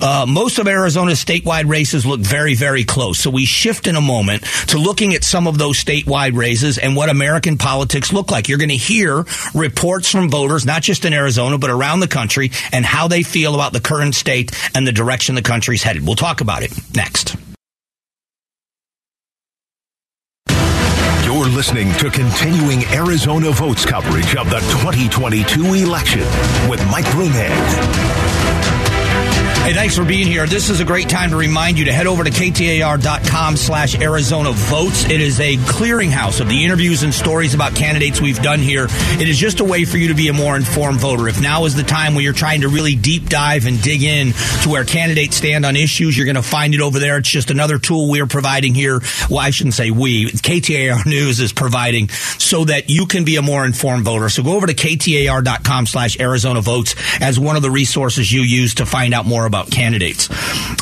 Uh, 0.00 0.26
most 0.28 0.58
of 0.58 0.66
Arizona's 0.66 1.24
statewide 1.24 1.68
races 1.68 2.04
look 2.06 2.20
very, 2.20 2.54
very 2.54 2.84
close. 2.84 3.18
So 3.18 3.30
we 3.30 3.44
shift 3.44 3.86
in 3.86 3.96
a 3.96 4.00
moment 4.00 4.42
to 4.68 4.78
looking 4.78 5.14
at 5.14 5.24
some 5.24 5.46
of 5.46 5.58
those 5.58 5.82
statewide 5.82 6.36
races 6.36 6.78
and 6.78 6.96
what 6.96 7.08
American 7.08 7.58
politics 7.58 8.12
look 8.12 8.30
like. 8.30 8.48
You're 8.48 8.58
going 8.58 8.68
to 8.70 8.76
hear 8.76 9.24
reports 9.54 10.10
from 10.10 10.30
voters 10.30 10.66
not 10.72 10.80
just 10.80 11.04
in 11.04 11.12
Arizona, 11.12 11.58
but 11.58 11.68
around 11.68 12.00
the 12.00 12.08
country, 12.08 12.50
and 12.72 12.82
how 12.82 13.06
they 13.06 13.22
feel 13.22 13.54
about 13.54 13.74
the 13.74 13.80
current 13.80 14.14
state 14.14 14.52
and 14.74 14.86
the 14.86 14.92
direction 14.92 15.34
the 15.34 15.42
country's 15.42 15.82
headed. 15.82 16.06
We'll 16.06 16.16
talk 16.16 16.40
about 16.40 16.62
it 16.62 16.72
next. 16.94 17.36
You're 21.26 21.48
listening 21.48 21.92
to 21.98 22.08
continuing 22.08 22.86
Arizona 22.86 23.50
votes 23.50 23.84
coverage 23.84 24.34
of 24.34 24.48
the 24.48 24.60
2022 24.80 25.74
election 25.74 26.20
with 26.70 26.82
Mike 26.90 27.04
Broomhead. 27.06 28.31
Hey, 29.62 29.74
thanks 29.74 29.96
for 29.96 30.04
being 30.04 30.26
here. 30.26 30.44
This 30.44 30.70
is 30.70 30.80
a 30.80 30.84
great 30.84 31.08
time 31.08 31.30
to 31.30 31.36
remind 31.36 31.78
you 31.78 31.84
to 31.84 31.92
head 31.92 32.08
over 32.08 32.24
to 32.24 32.30
ktar.com 32.30 33.56
slash 33.56 33.96
Arizona 34.00 34.50
votes. 34.50 35.04
It 35.04 35.20
is 35.20 35.38
a 35.38 35.56
clearinghouse 35.56 36.40
of 36.40 36.48
the 36.48 36.64
interviews 36.64 37.04
and 37.04 37.14
stories 37.14 37.54
about 37.54 37.76
candidates 37.76 38.20
we've 38.20 38.42
done 38.42 38.58
here. 38.58 38.88
It 38.90 39.28
is 39.28 39.38
just 39.38 39.60
a 39.60 39.64
way 39.64 39.84
for 39.84 39.98
you 39.98 40.08
to 40.08 40.14
be 40.14 40.26
a 40.26 40.32
more 40.32 40.56
informed 40.56 40.98
voter. 40.98 41.28
If 41.28 41.40
now 41.40 41.64
is 41.64 41.76
the 41.76 41.84
time 41.84 42.16
when 42.16 42.24
you're 42.24 42.32
trying 42.32 42.62
to 42.62 42.68
really 42.68 42.96
deep 42.96 43.28
dive 43.28 43.66
and 43.66 43.80
dig 43.80 44.02
in 44.02 44.32
to 44.64 44.68
where 44.68 44.84
candidates 44.84 45.36
stand 45.36 45.64
on 45.64 45.76
issues, 45.76 46.18
you're 46.18 46.26
going 46.26 46.34
to 46.34 46.42
find 46.42 46.74
it 46.74 46.80
over 46.80 46.98
there. 46.98 47.18
It's 47.18 47.30
just 47.30 47.52
another 47.52 47.78
tool 47.78 48.10
we're 48.10 48.26
providing 48.26 48.74
here. 48.74 49.00
Well, 49.30 49.38
I 49.38 49.50
shouldn't 49.50 49.74
say 49.74 49.92
we. 49.92 50.24
KTAR 50.24 51.06
News 51.06 51.38
is 51.38 51.52
providing 51.52 52.08
so 52.08 52.64
that 52.64 52.90
you 52.90 53.06
can 53.06 53.24
be 53.24 53.36
a 53.36 53.42
more 53.42 53.64
informed 53.64 54.06
voter. 54.06 54.28
So 54.28 54.42
go 54.42 54.56
over 54.56 54.66
to 54.66 54.74
ktar.com 54.74 55.86
slash 55.86 56.18
Arizona 56.18 56.62
votes 56.62 56.96
as 57.20 57.38
one 57.38 57.54
of 57.54 57.62
the 57.62 57.70
resources 57.70 58.32
you 58.32 58.40
use 58.40 58.74
to 58.74 58.86
find 58.86 59.14
out 59.14 59.24
more 59.24 59.51
about 59.52 59.70
candidates. 59.70 60.30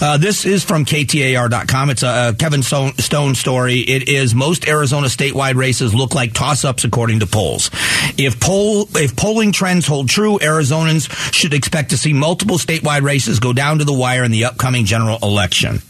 Uh, 0.00 0.16
this 0.16 0.44
is 0.44 0.62
from 0.62 0.84
KTAR.com. 0.84 1.90
It's 1.90 2.04
a, 2.04 2.28
a 2.28 2.34
Kevin 2.34 2.62
Stone 2.62 3.34
story. 3.34 3.80
It 3.80 4.08
is 4.08 4.32
most 4.32 4.68
Arizona 4.68 5.08
statewide 5.08 5.56
races 5.56 5.92
look 5.92 6.14
like 6.14 6.34
toss 6.34 6.64
ups 6.64 6.84
according 6.84 7.18
to 7.20 7.26
polls. 7.26 7.68
If 8.16 8.38
poll 8.38 8.88
if 8.94 9.16
polling 9.16 9.50
trends 9.50 9.88
hold 9.88 10.08
true, 10.08 10.38
Arizonans 10.38 11.10
should 11.34 11.52
expect 11.52 11.90
to 11.90 11.96
see 11.96 12.12
multiple 12.12 12.58
statewide 12.58 13.02
races 13.02 13.40
go 13.40 13.52
down 13.52 13.78
to 13.78 13.84
the 13.84 13.92
wire 13.92 14.22
in 14.22 14.30
the 14.30 14.44
upcoming 14.44 14.84
general 14.84 15.18
election. 15.20 15.82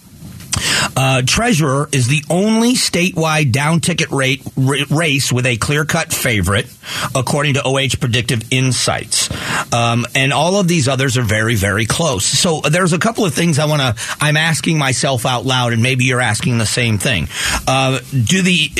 Uh, 0.97 1.23
Treasurer 1.27 1.89
is 1.93 2.09
the 2.09 2.23
only 2.29 2.75
statewide 2.75 3.53
down 3.53 3.81
ticket 3.81 4.11
rate 4.11 4.43
r- 4.57 4.77
race 4.91 5.33
with 5.33 5.47
a 5.47 5.57
clear 5.57 5.85
cut 5.85 6.13
favorite, 6.13 6.67
according 7.15 7.55
to 7.55 7.63
OH 7.63 7.99
Predictive 8.01 8.53
Insights. 8.53 9.31
Um, 9.73 10.07
and 10.15 10.33
all 10.33 10.59
of 10.59 10.69
these 10.69 10.89
others 10.89 11.17
are 11.17 11.23
very, 11.23 11.55
very 11.55 11.87
close. 11.87 12.25
So 12.25 12.61
there's 12.61 12.93
a 12.93 12.99
couple 12.99 13.25
of 13.25 13.35
things 13.35 13.59
I 13.59 13.67
want 13.67 13.83
to, 13.83 14.03
I'm 14.21 14.37
asking 14.37 14.79
myself 14.79 15.27
out 15.27 15.45
loud, 15.45 15.73
and 15.73 15.83
maybe 15.83 16.05
you're 16.05 16.21
asking 16.21 16.59
the 16.59 16.67
same 16.67 16.99
thing. 16.99 17.29
Uh, 17.67 18.01
do 18.11 18.43
the, 18.43 18.71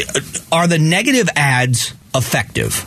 are 0.53 0.67
the 0.67 0.79
negative 0.79 1.29
ads 1.37 1.95
effective? 2.15 2.87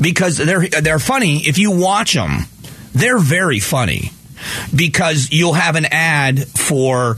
Because 0.00 0.36
they're, 0.38 0.68
they're 0.68 0.98
funny. 0.98 1.38
If 1.38 1.58
you 1.58 1.72
watch 1.72 2.14
them, 2.14 2.46
they're 2.92 3.18
very 3.18 3.60
funny 3.60 4.12
because 4.74 5.30
you'll 5.30 5.54
have 5.54 5.76
an 5.76 5.86
ad 5.86 6.46
for 6.46 7.16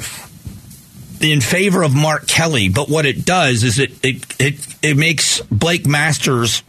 in 1.23 1.41
favor 1.41 1.83
of 1.83 1.95
Mark 1.95 2.27
Kelly, 2.27 2.69
but 2.69 2.89
what 2.89 3.07
it 3.07 3.25
does 3.25 3.63
is 3.63 3.79
it 3.79 3.93
it 4.05 4.41
it, 4.41 4.67
it 4.83 4.97
makes 4.97 5.41
Blake 5.43 5.87
Masters 5.87 6.63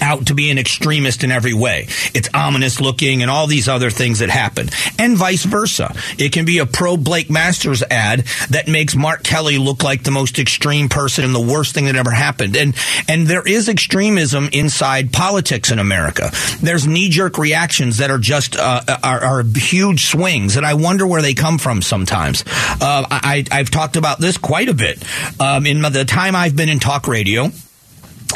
out 0.00 0.26
to 0.26 0.34
be 0.34 0.50
an 0.50 0.58
extremist 0.58 1.24
in 1.24 1.30
every 1.32 1.54
way. 1.54 1.86
It's 2.14 2.28
ominous 2.34 2.80
looking 2.80 3.22
and 3.22 3.30
all 3.30 3.46
these 3.46 3.68
other 3.68 3.90
things 3.90 4.20
that 4.20 4.30
happen. 4.30 4.68
And 4.98 5.16
vice 5.16 5.44
versa. 5.44 5.94
It 6.18 6.32
can 6.32 6.44
be 6.44 6.58
a 6.58 6.66
pro 6.66 6.96
Blake 6.96 7.30
Masters 7.30 7.82
ad 7.82 8.24
that 8.50 8.68
makes 8.68 8.94
Mark 8.94 9.22
Kelly 9.22 9.58
look 9.58 9.82
like 9.82 10.02
the 10.02 10.10
most 10.10 10.38
extreme 10.38 10.88
person 10.88 11.24
and 11.24 11.34
the 11.34 11.40
worst 11.40 11.74
thing 11.74 11.86
that 11.86 11.96
ever 11.96 12.10
happened. 12.10 12.56
And 12.56 12.74
and 13.08 13.26
there 13.26 13.46
is 13.46 13.68
extremism 13.68 14.48
inside 14.52 15.12
politics 15.12 15.70
in 15.70 15.78
America. 15.78 16.30
There's 16.60 16.86
knee 16.86 17.08
jerk 17.08 17.38
reactions 17.38 17.98
that 17.98 18.10
are 18.10 18.18
just 18.18 18.56
uh, 18.56 18.82
are, 19.02 19.20
are, 19.20 19.42
huge 19.42 20.06
swings, 20.06 20.56
and 20.56 20.64
I 20.64 20.74
wonder 20.74 21.06
where 21.06 21.22
they 21.22 21.34
come 21.34 21.58
from 21.58 21.82
sometimes. 21.82 22.44
Uh, 22.46 23.04
I, 23.10 23.44
I've 23.50 23.70
talked 23.70 23.96
about 23.96 24.18
this 24.18 24.38
quite 24.38 24.68
a 24.68 24.74
bit 24.74 25.02
um, 25.40 25.66
in 25.66 25.82
the 25.82 26.04
time 26.04 26.36
I've 26.36 26.56
been 26.56 26.68
in 26.68 26.78
talk 26.78 27.06
radio. 27.08 27.50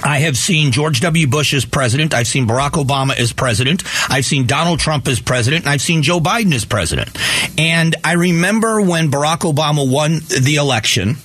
I 0.04 0.18
have 0.18 0.36
seen 0.36 0.72
George 0.72 1.00
W. 1.00 1.26
Bush 1.26 1.54
as 1.54 1.64
president. 1.64 2.14
I've 2.14 2.26
seen 2.26 2.46
Barack 2.46 2.72
Obama 2.72 3.16
as 3.16 3.32
president. 3.32 3.82
I've 4.08 4.24
seen 4.24 4.46
Donald 4.46 4.78
Trump 4.80 5.08
as 5.08 5.20
president. 5.20 5.64
And 5.64 5.72
I've 5.72 5.80
seen 5.80 6.02
Joe 6.02 6.20
Biden 6.20 6.52
as 6.54 6.64
president. 6.64 7.10
And 7.58 7.96
I 8.04 8.12
remember 8.12 8.80
when 8.80 9.10
Barack 9.10 9.40
Obama 9.40 9.90
won 9.90 10.20
the 10.28 10.56
election 10.56 11.16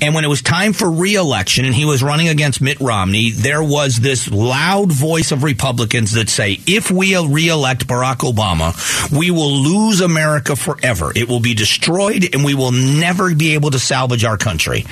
and 0.00 0.14
when 0.14 0.24
it 0.24 0.28
was 0.28 0.42
time 0.42 0.72
for 0.72 0.90
reelection 0.90 1.64
and 1.64 1.74
he 1.74 1.84
was 1.84 2.02
running 2.02 2.28
against 2.28 2.60
Mitt 2.60 2.80
Romney, 2.80 3.30
there 3.30 3.62
was 3.62 3.98
this 3.98 4.30
loud 4.30 4.90
voice 4.90 5.32
of 5.32 5.42
Republicans 5.44 6.12
that 6.12 6.28
say, 6.28 6.58
if 6.66 6.90
we 6.90 7.16
reelect 7.16 7.86
Barack 7.86 8.18
Obama, 8.18 8.72
we 9.16 9.30
will 9.30 9.52
lose 9.52 10.00
America 10.00 10.56
forever. 10.56 11.12
It 11.14 11.28
will 11.28 11.40
be 11.40 11.54
destroyed 11.54 12.28
and 12.32 12.44
we 12.44 12.54
will 12.54 12.72
never 12.72 13.34
be 13.34 13.54
able 13.54 13.70
to 13.70 13.78
salvage 13.78 14.24
our 14.24 14.36
country. 14.36 14.84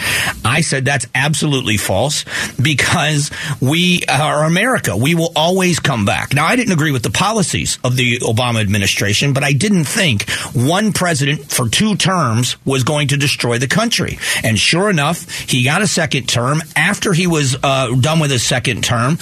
I 0.44 0.60
said 0.60 0.84
that's 0.84 1.06
absolutely 1.14 1.76
false 1.76 2.24
because 2.60 3.30
we 3.60 4.02
are 4.08 4.44
America. 4.44 4.96
We 4.96 5.14
will 5.14 5.32
always 5.34 5.80
come 5.80 6.04
back. 6.04 6.34
Now, 6.34 6.46
I 6.46 6.56
didn't 6.56 6.72
agree 6.72 6.92
with 6.92 7.02
the 7.02 7.10
policies 7.10 7.78
of 7.82 7.96
the 7.96 8.18
Obama 8.20 8.60
administration, 8.60 9.32
but 9.32 9.42
I 9.42 9.52
didn't 9.52 9.84
think 9.84 10.28
one 10.54 10.92
president 10.92 11.50
for 11.50 11.68
two 11.68 11.96
terms 11.96 12.56
was 12.64 12.84
going 12.84 13.08
to 13.08 13.16
destroy 13.16 13.58
the 13.58 13.66
country. 13.66 14.18
And 14.44 14.58
sure 14.60 14.90
enough, 14.90 15.28
he 15.30 15.64
got 15.64 15.82
a 15.82 15.86
second 15.86 16.28
term. 16.28 16.62
After 16.76 17.12
he 17.12 17.26
was 17.26 17.56
uh, 17.62 17.94
done 17.96 18.20
with 18.20 18.30
his 18.30 18.46
second 18.46 18.84
term, 18.84 19.18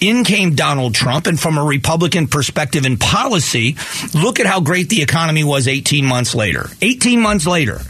in 0.00 0.24
came 0.24 0.54
Donald 0.54 0.94
Trump. 0.94 1.26
And 1.26 1.38
from 1.38 1.58
a 1.58 1.64
Republican 1.64 2.28
perspective 2.28 2.86
in 2.86 2.96
policy, 2.96 3.76
look 4.14 4.40
at 4.40 4.46
how 4.46 4.60
great 4.60 4.88
the 4.88 5.02
economy 5.02 5.44
was 5.44 5.68
18 5.68 6.04
months 6.04 6.34
later. 6.34 6.68
18 6.82 7.20
months 7.20 7.46
later. 7.46 7.80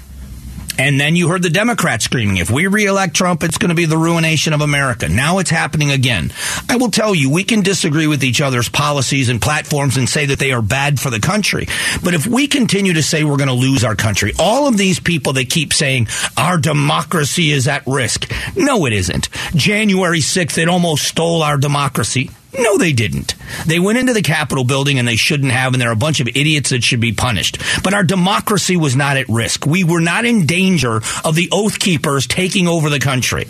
And 0.79 1.01
then 1.01 1.17
you 1.17 1.29
heard 1.29 1.43
the 1.43 1.51
Democrats 1.51 2.05
screaming, 2.05 2.37
if 2.37 2.51
we 2.51 2.67
reelect 2.67 3.15
Trump, 3.15 3.43
it's 3.43 3.59
going 3.59 3.71
to 3.71 3.75
be 3.75 3.87
the 3.87 3.97
ruination 3.97 4.53
of 4.53 4.61
America. 4.61 5.09
Now 5.09 5.39
it's 5.39 5.51
happening 5.51 5.91
again. 5.91 6.33
I 6.69 6.77
will 6.77 6.91
tell 6.91 7.15
you, 7.15 7.31
we 7.31 7.45
can 7.45 7.63
disagree 7.63 8.07
with 8.07 8.23
each 8.23 8.41
other's 8.41 8.69
policies 8.69 9.29
and 9.29 9.41
platforms 9.41 9.97
and 9.97 10.09
say 10.09 10.27
that 10.27 10.39
they 10.39 10.53
are 10.53 10.63
bad 10.63 11.01
for 11.01 11.11
the 11.11 11.21
country. 11.21 11.67
But 12.05 12.15
if 12.15 12.27
we 12.27 12.47
continue 12.47 12.95
to 12.95 13.03
say 13.03 13.25
we're 13.25 13.37
going 13.37 13.49
to 13.49 13.55
lose 13.55 13.85
our 13.85 13.97
country, 13.97 14.33
all 14.39 14.69
of 14.69 14.77
these 14.77 15.01
people 15.01 15.33
that 15.35 15.49
keep 15.51 15.73
saying 15.73 16.09
our 16.37 16.59
democracy 16.59 17.51
is 17.51 17.69
at 17.69 17.87
risk. 17.87 18.31
No, 18.57 18.87
it 18.87 18.93
isn't. 18.93 19.29
January 19.55 20.21
6th, 20.21 20.59
it 20.59 20.69
almost 20.69 21.05
stole 21.05 21.43
our 21.43 21.57
democracy. 21.57 22.31
No, 22.59 22.79
they 22.79 22.93
didn't. 22.93 23.35
They 23.67 23.79
went 23.79 23.99
into 23.99 24.13
the 24.13 24.23
Capitol 24.23 24.65
building 24.65 24.99
and 24.99 25.07
they 25.07 25.17
shouldn't 25.17 25.53
have, 25.53 25.73
and 25.73 25.81
they're 25.81 25.93
a 25.93 25.97
bunch 25.97 26.21
of 26.21 26.29
idiots 26.29 26.71
that 26.71 26.85
should 26.85 27.01
be 27.01 27.13
punished. 27.13 27.59
But 27.83 27.95
our 27.95 28.05
democracy 28.05 28.77
was 28.77 28.97
not 28.97 29.17
at 29.17 29.29
risk. 29.29 29.67
We 29.67 29.85
were 29.85 30.01
not 30.01 30.25
in 30.25 30.47
danger 30.47 31.01
of 31.25 31.35
the 31.35 31.49
Oath 31.53 31.79
Keepers 31.79 32.27
taking 32.27 32.69
over 32.69 32.89
the 32.91 32.99
country. 32.99 33.47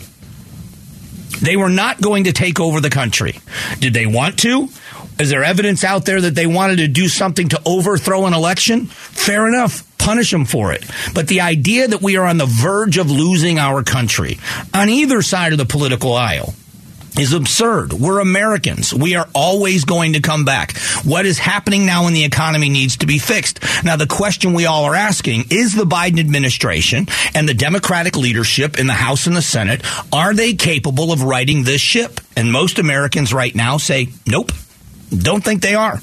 They 1.41 1.55
were 1.55 1.69
not 1.69 2.01
going 2.01 2.25
to 2.25 2.33
take 2.33 2.59
over 2.59 2.81
the 2.81 2.89
country. 2.89 3.39
Did 3.79 3.93
they 3.93 4.05
want 4.07 4.39
to? 4.39 4.69
Is 5.19 5.29
there 5.29 5.43
evidence 5.43 5.83
out 5.83 6.05
there 6.05 6.21
that 6.21 6.35
they 6.35 6.47
wanted 6.47 6.77
to 6.77 6.87
do 6.87 7.07
something 7.07 7.49
to 7.49 7.61
overthrow 7.65 8.25
an 8.25 8.33
election? 8.33 8.85
Fair 8.87 9.47
enough. 9.47 9.83
Punish 9.97 10.31
them 10.31 10.45
for 10.45 10.71
it. 10.71 10.85
But 11.13 11.27
the 11.27 11.41
idea 11.41 11.87
that 11.87 12.01
we 12.01 12.17
are 12.17 12.25
on 12.25 12.37
the 12.37 12.45
verge 12.45 12.97
of 12.97 13.11
losing 13.11 13.59
our 13.59 13.83
country 13.83 14.39
on 14.73 14.89
either 14.89 15.21
side 15.21 15.51
of 15.51 15.57
the 15.57 15.65
political 15.65 16.13
aisle 16.13 16.53
is 17.17 17.33
absurd. 17.33 17.93
We're 17.93 18.19
Americans. 18.19 18.93
We 18.93 19.15
are 19.15 19.27
always 19.33 19.85
going 19.85 20.13
to 20.13 20.21
come 20.21 20.45
back. 20.45 20.77
What 21.03 21.25
is 21.25 21.39
happening 21.39 21.85
now 21.85 22.07
in 22.07 22.13
the 22.13 22.23
economy 22.23 22.69
needs 22.69 22.97
to 22.97 23.07
be 23.07 23.17
fixed. 23.17 23.59
Now, 23.83 23.95
the 23.95 24.07
question 24.07 24.53
we 24.53 24.65
all 24.65 24.85
are 24.85 24.95
asking 24.95 25.45
is 25.49 25.73
the 25.73 25.85
Biden 25.85 26.19
administration 26.19 27.07
and 27.33 27.49
the 27.49 27.53
Democratic 27.53 28.15
leadership 28.15 28.79
in 28.79 28.87
the 28.87 28.93
House 28.93 29.27
and 29.27 29.35
the 29.35 29.41
Senate, 29.41 29.81
are 30.13 30.33
they 30.33 30.53
capable 30.53 31.11
of 31.11 31.23
righting 31.23 31.63
this 31.63 31.81
ship? 31.81 32.19
And 32.35 32.51
most 32.51 32.79
Americans 32.79 33.33
right 33.33 33.53
now 33.53 33.77
say, 33.77 34.09
nope, 34.27 34.51
don't 35.09 35.43
think 35.43 35.61
they 35.61 35.75
are. 35.75 35.99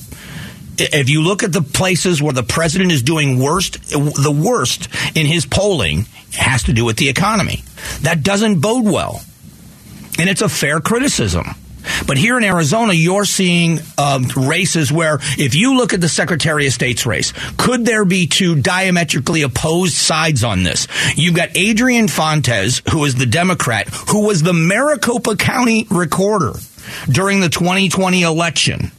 If 0.77 1.09
you 1.09 1.23
look 1.23 1.45
at 1.45 1.53
the 1.53 1.63
places 1.63 2.21
where 2.21 2.33
the 2.33 2.43
president 2.43 2.91
is 2.91 3.03
doing 3.03 3.39
worst, 3.39 3.91
the 3.91 4.37
worst 4.37 4.89
in 5.17 5.27
his 5.27 5.47
polling 5.47 6.07
has 6.33 6.65
to 6.65 6.73
do 6.73 6.85
with 6.85 6.97
the 6.97 7.09
economy. 7.09 7.63
That 8.01 8.25
doesn't 8.25 8.61
bode 8.61 8.85
well 8.85 9.23
and 10.19 10.29
it's 10.29 10.43
a 10.43 10.49
fair 10.49 10.81
criticism. 10.81 11.45
But 12.07 12.17
here 12.17 12.39
in 12.39 12.45
Arizona, 12.45 12.93
you're 12.93 13.25
seeing 13.25 13.79
um, 13.99 14.27
races 14.37 14.91
where, 14.91 15.19
if 15.39 15.55
you 15.55 15.77
look 15.77 15.93
at 15.93 16.01
the 16.01 16.09
Secretary 16.09 16.67
of 16.67 16.73
State's 16.73 17.07
race, 17.07 17.33
could 17.57 17.85
there 17.85 18.05
be 18.05 18.27
two 18.27 18.57
diametrically 18.57 19.43
opposed 19.43 19.95
sides 19.95 20.45
on 20.45 20.63
this? 20.63 20.89
You've 21.15 21.35
got 21.35 21.51
Adrian 21.57 22.09
Fontes, 22.09 22.83
who 22.91 23.05
is 23.05 23.17
the 23.17 23.27
Democrat, 23.27 23.89
who 24.09 24.27
was 24.27 24.43
the 24.43 24.53
Maricopa 24.53 25.37
County 25.37 25.87
recorder 25.91 26.55
during 27.11 27.41
the 27.41 27.49
2020 27.49 28.23
election. 28.23 28.91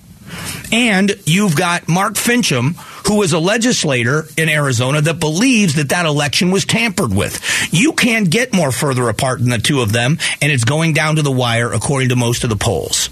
And 0.71 1.17
you've 1.25 1.55
got 1.55 1.87
Mark 1.87 2.13
Finchem, 2.13 2.75
who 3.07 3.21
is 3.23 3.33
a 3.33 3.39
legislator 3.39 4.25
in 4.37 4.49
Arizona 4.49 5.01
that 5.01 5.19
believes 5.19 5.75
that 5.75 5.89
that 5.89 6.05
election 6.05 6.51
was 6.51 6.65
tampered 6.65 7.13
with. 7.13 7.41
You 7.71 7.93
can't 7.93 8.29
get 8.29 8.53
more 8.53 8.71
further 8.71 9.09
apart 9.09 9.39
than 9.39 9.49
the 9.49 9.57
two 9.57 9.81
of 9.81 9.91
them, 9.91 10.17
and 10.41 10.51
it's 10.51 10.63
going 10.63 10.93
down 10.93 11.17
to 11.17 11.21
the 11.21 11.31
wire 11.31 11.71
according 11.71 12.09
to 12.09 12.15
most 12.15 12.43
of 12.43 12.49
the 12.49 12.55
polls. 12.55 13.09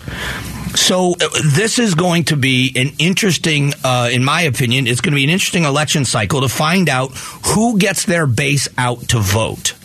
So 0.76 1.12
uh, 1.12 1.30
this 1.56 1.78
is 1.78 1.94
going 1.94 2.26
to 2.26 2.36
be 2.36 2.74
an 2.76 2.94
interesting, 2.98 3.74
uh, 3.84 4.10
in 4.12 4.24
my 4.24 4.42
opinion, 4.44 4.88
it's 4.88 5.02
going 5.02 5.12
to 5.12 5.16
be 5.16 5.24
an 5.24 5.30
interesting 5.30 5.66
election 5.66 6.04
cycle 6.06 6.42
to 6.42 6.50
find 6.50 6.90
out 6.90 7.12
who 7.46 7.78
gets 7.78 8.06
their 8.06 8.26
base 8.26 8.68
out 8.78 9.10
to 9.10 9.20
vote. 9.20 9.76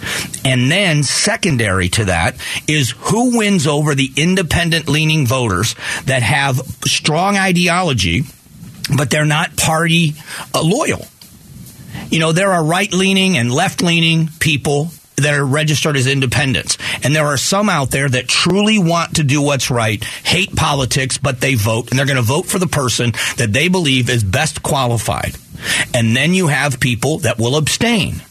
And 0.45 0.71
then 0.71 1.03
secondary 1.03 1.89
to 1.91 2.07
that 2.07 2.37
is 2.67 2.91
who 2.91 3.37
wins 3.37 3.67
over 3.67 3.95
the 3.95 4.11
independent 4.17 4.89
leaning 4.89 5.27
voters 5.27 5.75
that 6.05 6.23
have 6.23 6.57
strong 6.87 7.37
ideology, 7.37 8.23
but 8.97 9.11
they're 9.11 9.27
not 9.27 9.57
party 9.57 10.15
uh, 10.55 10.63
loyal. 10.63 11.07
You 12.11 12.21
know, 12.21 12.33
there 12.33 12.53
are 12.53 12.65
right 12.65 12.91
leaning 12.93 13.37
and 13.37 13.53
left 13.53 13.83
leaning 13.83 14.31
people 14.41 14.91
that 15.19 15.35
are 15.35 15.45
registered 15.45 15.97
as 15.97 16.07
independents. 16.07 16.79
And 17.03 17.15
there 17.15 17.27
are 17.27 17.37
some 17.37 17.69
out 17.69 17.91
there 17.91 18.09
that 18.09 18.29
truly 18.29 18.79
want 18.79 19.17
to 19.17 19.25
do 19.25 19.43
what's 19.43 19.71
right, 19.71 20.03
hate 20.03 20.55
politics, 20.55 21.19
but 21.19 21.41
they 21.41 21.55
vote, 21.55 21.91
and 21.91 21.99
they're 21.99 22.07
going 22.07 22.17
to 22.17 22.23
vote 22.23 22.47
for 22.47 22.59
the 22.59 22.67
person 22.67 23.13
that 23.37 23.53
they 23.53 23.69
believe 23.69 24.11
is 24.11 24.25
best 24.25 24.63
qualified. 24.63 25.35
And 25.95 26.15
then 26.17 26.35
you 26.35 26.47
have 26.47 26.81
people 26.81 27.19
that 27.19 27.39
will 27.39 27.57
abstain. 27.57 28.23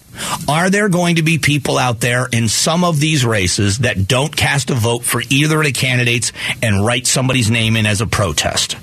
Are 0.47 0.69
there 0.69 0.89
going 0.89 1.17
to 1.17 1.23
be 1.23 1.37
people 1.37 1.77
out 1.77 1.99
there 1.99 2.27
in 2.31 2.47
some 2.47 2.83
of 2.83 2.99
these 2.99 3.25
races 3.25 3.79
that 3.79 4.07
don't 4.07 4.35
cast 4.35 4.69
a 4.69 4.75
vote 4.75 5.03
for 5.03 5.21
either 5.29 5.59
of 5.59 5.65
the 5.65 5.71
candidates 5.71 6.31
and 6.63 6.85
write 6.85 7.05
somebody's 7.05 7.51
name 7.51 7.75
in 7.75 7.85
as 7.85 8.01
a 8.01 8.07
protest? 8.07 8.77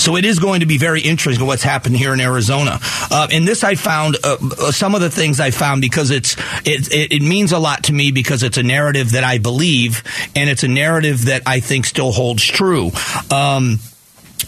So 0.00 0.16
it 0.16 0.24
is 0.24 0.38
going 0.38 0.60
to 0.60 0.66
be 0.66 0.78
very 0.78 1.02
interesting 1.02 1.46
what's 1.46 1.62
happened 1.62 1.96
here 1.96 2.14
in 2.14 2.20
Arizona. 2.20 2.78
Uh, 3.10 3.28
and 3.30 3.46
this 3.46 3.62
I 3.62 3.74
found 3.74 4.16
uh, 4.24 4.38
uh, 4.40 4.72
some 4.72 4.94
of 4.94 5.02
the 5.02 5.10
things 5.10 5.40
I 5.40 5.50
found 5.50 5.82
because 5.82 6.10
it's 6.10 6.36
it, 6.64 6.92
it, 6.92 7.12
it 7.12 7.22
means 7.22 7.52
a 7.52 7.58
lot 7.58 7.84
to 7.84 7.92
me 7.92 8.10
because 8.10 8.42
it's 8.42 8.56
a 8.56 8.62
narrative 8.62 9.12
that 9.12 9.24
I 9.24 9.36
believe 9.36 10.02
and 10.34 10.48
it's 10.48 10.62
a 10.62 10.68
narrative 10.68 11.26
that 11.26 11.42
I 11.46 11.60
think 11.60 11.84
still 11.84 12.12
holds 12.12 12.42
true. 12.42 12.90
Um, 13.30 13.78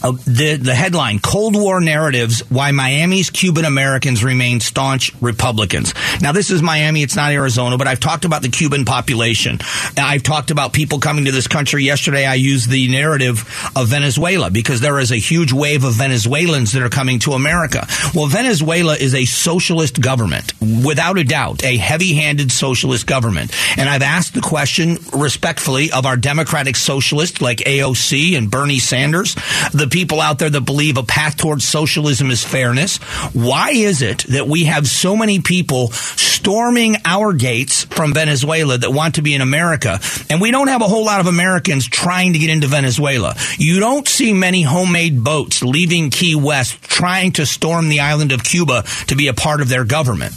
uh, 0.02 0.12
the 0.26 0.56
the 0.56 0.74
headline 0.74 1.18
Cold 1.18 1.54
War 1.54 1.80
narratives 1.80 2.40
why 2.50 2.70
Miami's 2.72 3.30
Cuban 3.30 3.64
Americans 3.64 4.24
remain 4.24 4.60
staunch 4.60 5.12
Republicans. 5.20 5.94
Now 6.20 6.32
this 6.32 6.50
is 6.50 6.62
Miami, 6.62 7.02
it's 7.02 7.16
not 7.16 7.32
Arizona, 7.32 7.78
but 7.78 7.86
I've 7.86 8.00
talked 8.00 8.24
about 8.24 8.42
the 8.42 8.48
Cuban 8.48 8.84
population. 8.84 9.58
I've 9.96 10.22
talked 10.22 10.50
about 10.50 10.72
people 10.72 10.98
coming 10.98 11.26
to 11.26 11.32
this 11.32 11.46
country. 11.46 11.84
Yesterday 11.84 12.26
I 12.26 12.34
used 12.34 12.70
the 12.70 12.88
narrative 12.88 13.40
of 13.76 13.88
Venezuela 13.88 14.50
because 14.50 14.80
there 14.80 14.98
is 14.98 15.12
a 15.12 15.16
huge 15.16 15.52
wave 15.52 15.84
of 15.84 15.94
Venezuelans 15.94 16.72
that 16.72 16.82
are 16.82 16.88
coming 16.88 17.18
to 17.20 17.32
America. 17.32 17.86
Well, 18.14 18.26
Venezuela 18.26 18.96
is 18.96 19.14
a 19.14 19.24
socialist 19.24 20.00
government, 20.00 20.52
without 20.60 21.18
a 21.18 21.24
doubt, 21.24 21.64
a 21.64 21.76
heavy-handed 21.76 22.50
socialist 22.50 23.06
government. 23.06 23.52
And 23.76 23.88
I've 23.88 24.02
asked 24.02 24.34
the 24.34 24.40
question 24.40 24.98
respectfully 25.12 25.90
of 25.92 26.06
our 26.06 26.16
democratic 26.16 26.76
socialists 26.76 27.40
like 27.40 27.58
AOC 27.58 28.36
and 28.36 28.50
Bernie 28.50 28.78
Sanders, 28.78 29.34
the 29.72 29.86
people 29.92 30.20
out 30.20 30.38
there 30.38 30.50
that 30.50 30.62
believe 30.62 30.96
a 30.96 31.02
path 31.02 31.36
towards 31.36 31.64
socialism 31.64 32.30
is 32.30 32.42
fairness. 32.42 32.96
Why 33.32 33.70
is 33.70 34.02
it 34.02 34.24
that 34.30 34.48
we 34.48 34.64
have 34.64 34.88
so 34.88 35.16
many 35.16 35.40
people 35.40 35.92
storming 35.92 36.96
our 37.04 37.32
gates 37.32 37.84
from 37.84 38.12
Venezuela 38.12 38.78
that 38.78 38.90
want 38.90 39.14
to 39.16 39.22
be 39.22 39.34
in 39.34 39.42
America, 39.42 40.00
and 40.28 40.40
we 40.40 40.50
don't 40.50 40.68
have 40.68 40.82
a 40.82 40.88
whole 40.88 41.04
lot 41.04 41.20
of 41.20 41.26
Americans 41.26 41.86
trying 41.86 42.32
to 42.32 42.38
get 42.38 42.50
into 42.50 42.66
Venezuela? 42.66 43.36
You 43.58 43.78
don't 43.78 44.08
see 44.08 44.32
many 44.32 44.62
homemade 44.62 45.22
boats 45.22 45.62
leaving 45.62 46.10
Key 46.10 46.34
West 46.34 46.82
trying 46.82 47.32
to 47.32 47.46
storm 47.46 47.88
the 47.88 48.00
island 48.00 48.32
of 48.32 48.42
Cuba 48.42 48.84
to 49.06 49.14
be 49.14 49.28
a 49.28 49.34
part 49.34 49.60
of 49.60 49.68
their 49.68 49.84
government. 49.84 50.34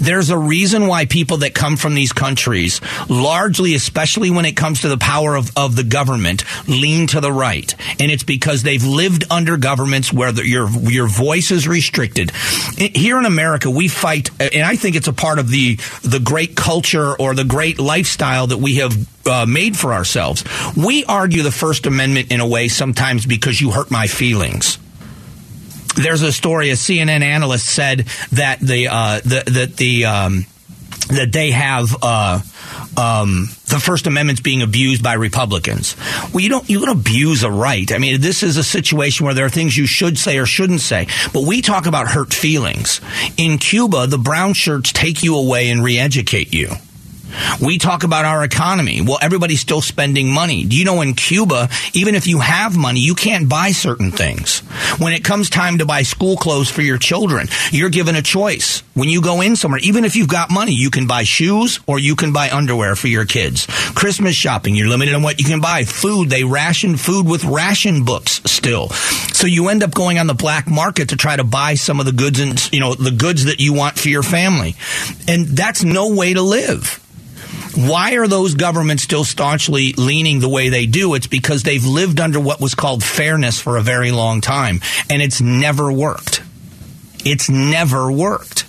There's 0.00 0.30
a 0.30 0.38
reason 0.38 0.86
why 0.86 1.04
people 1.04 1.38
that 1.38 1.54
come 1.54 1.76
from 1.76 1.94
these 1.94 2.12
countries, 2.12 2.80
largely, 3.08 3.74
especially 3.74 4.30
when 4.30 4.44
it 4.44 4.56
comes 4.56 4.80
to 4.80 4.88
the 4.88 4.96
power 4.96 5.36
of, 5.36 5.50
of 5.56 5.76
the 5.76 5.84
government, 5.84 6.44
lean 6.68 7.06
to 7.08 7.20
the 7.20 7.32
right. 7.32 7.74
And 7.98 8.10
it's 8.10 8.22
because 8.22 8.62
they've 8.62 8.82
lived 8.90 9.24
under 9.30 9.56
governments 9.56 10.12
where 10.12 10.32
the, 10.32 10.46
your, 10.46 10.68
your 10.68 11.06
voice 11.06 11.50
is 11.50 11.66
restricted. 11.66 12.30
Here 12.76 13.18
in 13.18 13.24
America, 13.24 13.70
we 13.70 13.88
fight, 13.88 14.30
and 14.40 14.62
I 14.62 14.76
think 14.76 14.96
it's 14.96 15.08
a 15.08 15.12
part 15.12 15.38
of 15.38 15.48
the, 15.48 15.76
the 16.02 16.20
great 16.22 16.56
culture 16.56 17.16
or 17.18 17.34
the 17.34 17.44
great 17.44 17.78
lifestyle 17.78 18.48
that 18.48 18.58
we 18.58 18.76
have 18.76 19.26
uh, 19.26 19.46
made 19.46 19.76
for 19.76 19.92
ourselves. 19.92 20.44
We 20.76 21.04
argue 21.04 21.42
the 21.42 21.52
First 21.52 21.86
Amendment 21.86 22.32
in 22.32 22.40
a 22.40 22.46
way 22.46 22.68
sometimes 22.68 23.26
because 23.26 23.60
you 23.60 23.70
hurt 23.70 23.90
my 23.90 24.06
feelings 24.06 24.78
there's 25.96 26.22
a 26.22 26.32
story. 26.32 26.70
A 26.70 26.74
CNN 26.74 27.22
analyst 27.22 27.66
said 27.66 28.06
that 28.32 28.60
the 28.60 28.88
uh, 28.88 29.20
the 29.20 29.42
that 29.46 29.76
the 29.76 30.04
um, 30.04 30.46
that 31.10 31.32
they 31.32 31.50
have. 31.50 31.94
Uh, 32.02 32.40
um, 32.96 33.48
the 33.66 33.78
First 33.80 34.06
Amendment's 34.06 34.40
being 34.40 34.62
abused 34.62 35.02
by 35.02 35.14
Republicans. 35.14 35.96
Well, 36.32 36.40
you 36.40 36.48
don't 36.48 36.68
you 36.68 36.80
don't 36.80 36.96
abuse 36.98 37.42
a 37.42 37.50
right. 37.50 37.90
I 37.92 37.98
mean, 37.98 38.20
this 38.20 38.42
is 38.42 38.56
a 38.56 38.64
situation 38.64 39.26
where 39.26 39.34
there 39.34 39.46
are 39.46 39.50
things 39.50 39.76
you 39.76 39.86
should 39.86 40.18
say 40.18 40.38
or 40.38 40.46
shouldn't 40.46 40.80
say. 40.80 41.06
But 41.32 41.44
we 41.44 41.62
talk 41.62 41.86
about 41.86 42.08
hurt 42.08 42.34
feelings. 42.34 43.00
In 43.36 43.58
Cuba, 43.58 44.06
the 44.06 44.18
brown 44.18 44.54
shirts 44.54 44.92
take 44.92 45.22
you 45.22 45.36
away 45.36 45.70
and 45.70 45.84
re-educate 45.84 46.52
you. 46.52 46.70
We 47.60 47.78
talk 47.78 48.04
about 48.04 48.24
our 48.24 48.44
economy. 48.44 49.00
Well, 49.00 49.18
everybody's 49.20 49.60
still 49.60 49.80
spending 49.80 50.32
money. 50.32 50.64
Do 50.64 50.76
you 50.76 50.84
know 50.84 51.00
in 51.00 51.14
Cuba, 51.14 51.68
even 51.94 52.14
if 52.14 52.26
you 52.26 52.40
have 52.40 52.76
money, 52.76 53.00
you 53.00 53.14
can't 53.14 53.48
buy 53.48 53.72
certain 53.72 54.10
things. 54.10 54.60
When 54.98 55.12
it 55.12 55.24
comes 55.24 55.50
time 55.50 55.78
to 55.78 55.86
buy 55.86 56.02
school 56.02 56.36
clothes 56.36 56.70
for 56.70 56.82
your 56.82 56.98
children, 56.98 57.48
you're 57.70 57.90
given 57.90 58.16
a 58.16 58.22
choice. 58.22 58.82
When 58.94 59.08
you 59.08 59.22
go 59.22 59.40
in 59.40 59.56
somewhere, 59.56 59.80
even 59.82 60.04
if 60.04 60.16
you've 60.16 60.28
got 60.28 60.50
money, 60.50 60.72
you 60.72 60.90
can 60.90 61.06
buy 61.06 61.22
shoes 61.22 61.80
or 61.86 61.98
you 61.98 62.16
can 62.16 62.32
buy 62.32 62.50
underwear 62.50 62.96
for 62.96 63.08
your 63.08 63.24
kids. 63.24 63.66
Christmas 63.94 64.34
shopping, 64.34 64.74
you're 64.74 64.88
limited 64.88 65.14
on 65.14 65.22
what 65.22 65.38
you 65.38 65.44
can 65.44 65.60
buy. 65.60 65.84
Food, 65.84 66.30
they 66.30 66.44
ration 66.44 66.96
food 66.96 67.26
with 67.26 67.44
ration 67.44 68.04
books 68.04 68.40
still. 68.44 68.88
So 68.88 69.46
you 69.46 69.68
end 69.68 69.82
up 69.82 69.94
going 69.94 70.18
on 70.18 70.26
the 70.26 70.34
black 70.34 70.68
market 70.68 71.10
to 71.10 71.16
try 71.16 71.36
to 71.36 71.44
buy 71.44 71.74
some 71.74 72.00
of 72.00 72.06
the 72.06 72.12
goods 72.12 72.40
and, 72.40 72.72
you 72.72 72.80
know, 72.80 72.94
the 72.94 73.10
goods 73.10 73.46
that 73.46 73.60
you 73.60 73.72
want 73.72 73.98
for 73.98 74.08
your 74.08 74.22
family. 74.22 74.74
And 75.26 75.46
that's 75.46 75.82
no 75.82 76.14
way 76.14 76.34
to 76.34 76.42
live. 76.42 77.00
Why 77.76 78.16
are 78.16 78.26
those 78.26 78.54
governments 78.54 79.02
still 79.02 79.24
staunchly 79.24 79.92
leaning 79.92 80.40
the 80.40 80.48
way 80.48 80.68
they 80.68 80.86
do? 80.86 81.14
It's 81.14 81.26
because 81.26 81.62
they've 81.62 81.84
lived 81.84 82.20
under 82.20 82.40
what 82.40 82.60
was 82.60 82.74
called 82.74 83.04
fairness 83.04 83.60
for 83.60 83.76
a 83.76 83.82
very 83.82 84.10
long 84.10 84.40
time, 84.40 84.80
and 85.08 85.22
it's 85.22 85.40
never 85.40 85.92
worked. 85.92 86.42
It's 87.24 87.48
never 87.48 88.10
worked. 88.10 88.64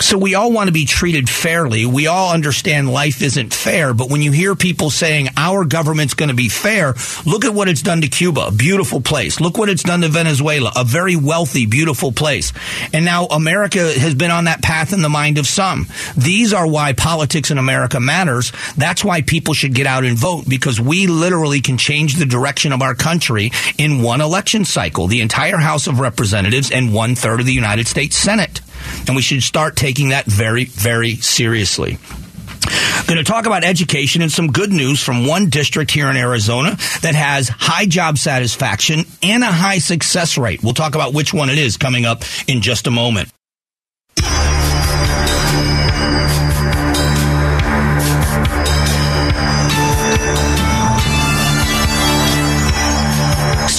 So 0.00 0.18
we 0.18 0.34
all 0.34 0.52
want 0.52 0.68
to 0.68 0.72
be 0.72 0.84
treated 0.84 1.28
fairly. 1.28 1.86
We 1.86 2.06
all 2.06 2.32
understand 2.32 2.92
life 2.92 3.22
isn't 3.22 3.54
fair, 3.54 3.94
but 3.94 4.10
when 4.10 4.20
you 4.20 4.30
hear 4.30 4.54
people 4.54 4.90
saying 4.90 5.28
our 5.38 5.64
government's 5.64 6.12
going 6.12 6.28
to 6.28 6.34
be 6.34 6.50
fair, 6.50 6.94
look 7.24 7.46
at 7.46 7.54
what 7.54 7.68
it's 7.68 7.80
done 7.80 8.02
to 8.02 8.08
Cuba, 8.08 8.48
a 8.48 8.52
beautiful 8.52 9.00
place. 9.00 9.40
Look 9.40 9.56
what 9.56 9.70
it's 9.70 9.82
done 9.82 10.02
to 10.02 10.08
Venezuela, 10.08 10.70
a 10.76 10.84
very 10.84 11.16
wealthy, 11.16 11.64
beautiful 11.64 12.12
place. 12.12 12.52
And 12.92 13.06
now 13.06 13.24
America 13.26 13.78
has 13.98 14.14
been 14.14 14.30
on 14.30 14.44
that 14.44 14.62
path 14.62 14.92
in 14.92 15.00
the 15.00 15.08
mind 15.08 15.38
of 15.38 15.46
some. 15.46 15.86
These 16.14 16.52
are 16.52 16.66
why 16.68 16.92
politics 16.92 17.50
in 17.50 17.56
America 17.56 17.98
matters. 17.98 18.52
That's 18.76 19.02
why 19.02 19.22
people 19.22 19.54
should 19.54 19.74
get 19.74 19.86
out 19.86 20.04
and 20.04 20.16
vote 20.16 20.44
because 20.46 20.78
we 20.78 21.06
literally 21.06 21.62
can 21.62 21.78
change 21.78 22.16
the 22.16 22.26
direction 22.26 22.72
of 22.72 22.82
our 22.82 22.94
country 22.94 23.50
in 23.78 24.02
one 24.02 24.20
election 24.20 24.66
cycle, 24.66 25.06
the 25.06 25.22
entire 25.22 25.56
House 25.56 25.86
of 25.86 26.00
Representatives 26.00 26.70
and 26.70 26.92
one 26.92 27.14
third 27.14 27.40
of 27.40 27.46
the 27.46 27.52
United 27.52 27.86
States 27.86 28.14
Senate. 28.14 28.60
And 29.06 29.16
we 29.16 29.22
should 29.22 29.42
start 29.42 29.76
taking 29.76 30.10
that 30.10 30.26
very, 30.26 30.64
very 30.64 31.16
seriously. 31.16 31.98
Going 33.06 33.18
to 33.18 33.24
talk 33.24 33.46
about 33.46 33.62
education 33.62 34.22
and 34.22 34.32
some 34.32 34.48
good 34.48 34.72
news 34.72 35.00
from 35.00 35.26
one 35.26 35.48
district 35.48 35.92
here 35.92 36.08
in 36.08 36.16
Arizona 36.16 36.70
that 37.02 37.14
has 37.14 37.48
high 37.48 37.86
job 37.86 38.18
satisfaction 38.18 39.04
and 39.22 39.44
a 39.44 39.46
high 39.46 39.78
success 39.78 40.36
rate. 40.36 40.62
We'll 40.64 40.74
talk 40.74 40.96
about 40.96 41.14
which 41.14 41.32
one 41.32 41.48
it 41.48 41.58
is 41.58 41.76
coming 41.76 42.04
up 42.04 42.24
in 42.48 42.62
just 42.62 42.88
a 42.88 42.90
moment. 42.90 43.28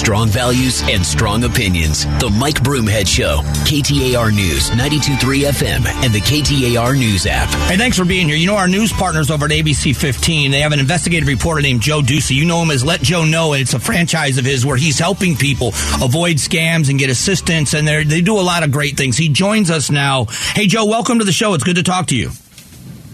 Strong 0.08 0.28
values 0.28 0.80
and 0.84 1.04
strong 1.04 1.44
opinions. 1.44 2.06
The 2.18 2.34
Mike 2.40 2.62
Broomhead 2.62 3.06
Show, 3.06 3.42
KTAR 3.68 4.34
News, 4.34 4.70
92.3 4.70 5.18
FM, 5.50 5.84
and 6.02 6.14
the 6.14 6.20
KTAR 6.20 6.96
News 6.96 7.26
app. 7.26 7.50
Hey, 7.68 7.76
thanks 7.76 7.98
for 7.98 8.06
being 8.06 8.26
here. 8.26 8.38
You 8.38 8.46
know, 8.46 8.56
our 8.56 8.68
news 8.68 8.90
partners 8.90 9.30
over 9.30 9.44
at 9.44 9.50
ABC 9.50 9.94
15, 9.94 10.50
they 10.50 10.60
have 10.60 10.72
an 10.72 10.80
investigative 10.80 11.28
reporter 11.28 11.60
named 11.60 11.82
Joe 11.82 12.00
Ducey. 12.00 12.36
You 12.36 12.46
know 12.46 12.62
him 12.62 12.70
as 12.70 12.82
Let 12.82 13.02
Joe 13.02 13.26
Know, 13.26 13.52
and 13.52 13.60
it's 13.60 13.74
a 13.74 13.78
franchise 13.78 14.38
of 14.38 14.46
his 14.46 14.64
where 14.64 14.78
he's 14.78 14.98
helping 14.98 15.36
people 15.36 15.74
avoid 16.02 16.36
scams 16.36 16.88
and 16.88 16.98
get 16.98 17.10
assistance, 17.10 17.74
and 17.74 17.86
they 17.86 18.22
do 18.22 18.38
a 18.38 18.40
lot 18.40 18.62
of 18.62 18.72
great 18.72 18.96
things. 18.96 19.18
He 19.18 19.28
joins 19.28 19.70
us 19.70 19.90
now. 19.90 20.24
Hey, 20.54 20.66
Joe, 20.68 20.86
welcome 20.86 21.18
to 21.18 21.26
the 21.26 21.32
show. 21.32 21.52
It's 21.52 21.64
good 21.64 21.76
to 21.76 21.82
talk 21.82 22.06
to 22.06 22.16
you. 22.16 22.30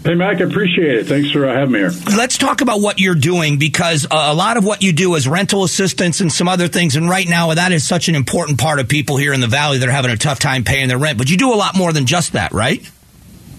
Hey, 0.05 0.13
Mike, 0.13 0.39
I 0.39 0.43
appreciate 0.43 0.99
it. 0.99 1.07
Thanks 1.07 1.31
for 1.31 1.47
uh, 1.47 1.53
having 1.55 1.71
me 1.71 1.79
here. 1.79 1.91
Let's 2.15 2.37
talk 2.37 2.61
about 2.61 2.79
what 2.79 2.99
you're 2.99 3.15
doing 3.15 3.57
because 3.57 4.05
uh, 4.05 4.09
a 4.11 4.35
lot 4.35 4.55
of 4.55 4.63
what 4.63 4.83
you 4.83 4.93
do 4.93 5.15
is 5.15 5.27
rental 5.27 5.63
assistance 5.63 6.21
and 6.21 6.31
some 6.31 6.47
other 6.47 6.67
things. 6.67 6.95
And 6.95 7.09
right 7.09 7.27
now, 7.27 7.51
that 7.51 7.71
is 7.71 7.87
such 7.87 8.07
an 8.07 8.13
important 8.13 8.59
part 8.59 8.79
of 8.79 8.87
people 8.87 9.17
here 9.17 9.33
in 9.33 9.39
the 9.39 9.47
Valley 9.47 9.79
that 9.79 9.89
are 9.89 9.91
having 9.91 10.11
a 10.11 10.17
tough 10.17 10.37
time 10.37 10.63
paying 10.63 10.89
their 10.89 10.99
rent. 10.99 11.17
But 11.17 11.31
you 11.31 11.37
do 11.37 11.51
a 11.51 11.55
lot 11.55 11.75
more 11.75 11.91
than 11.91 12.05
just 12.05 12.33
that, 12.33 12.51
right? 12.51 12.87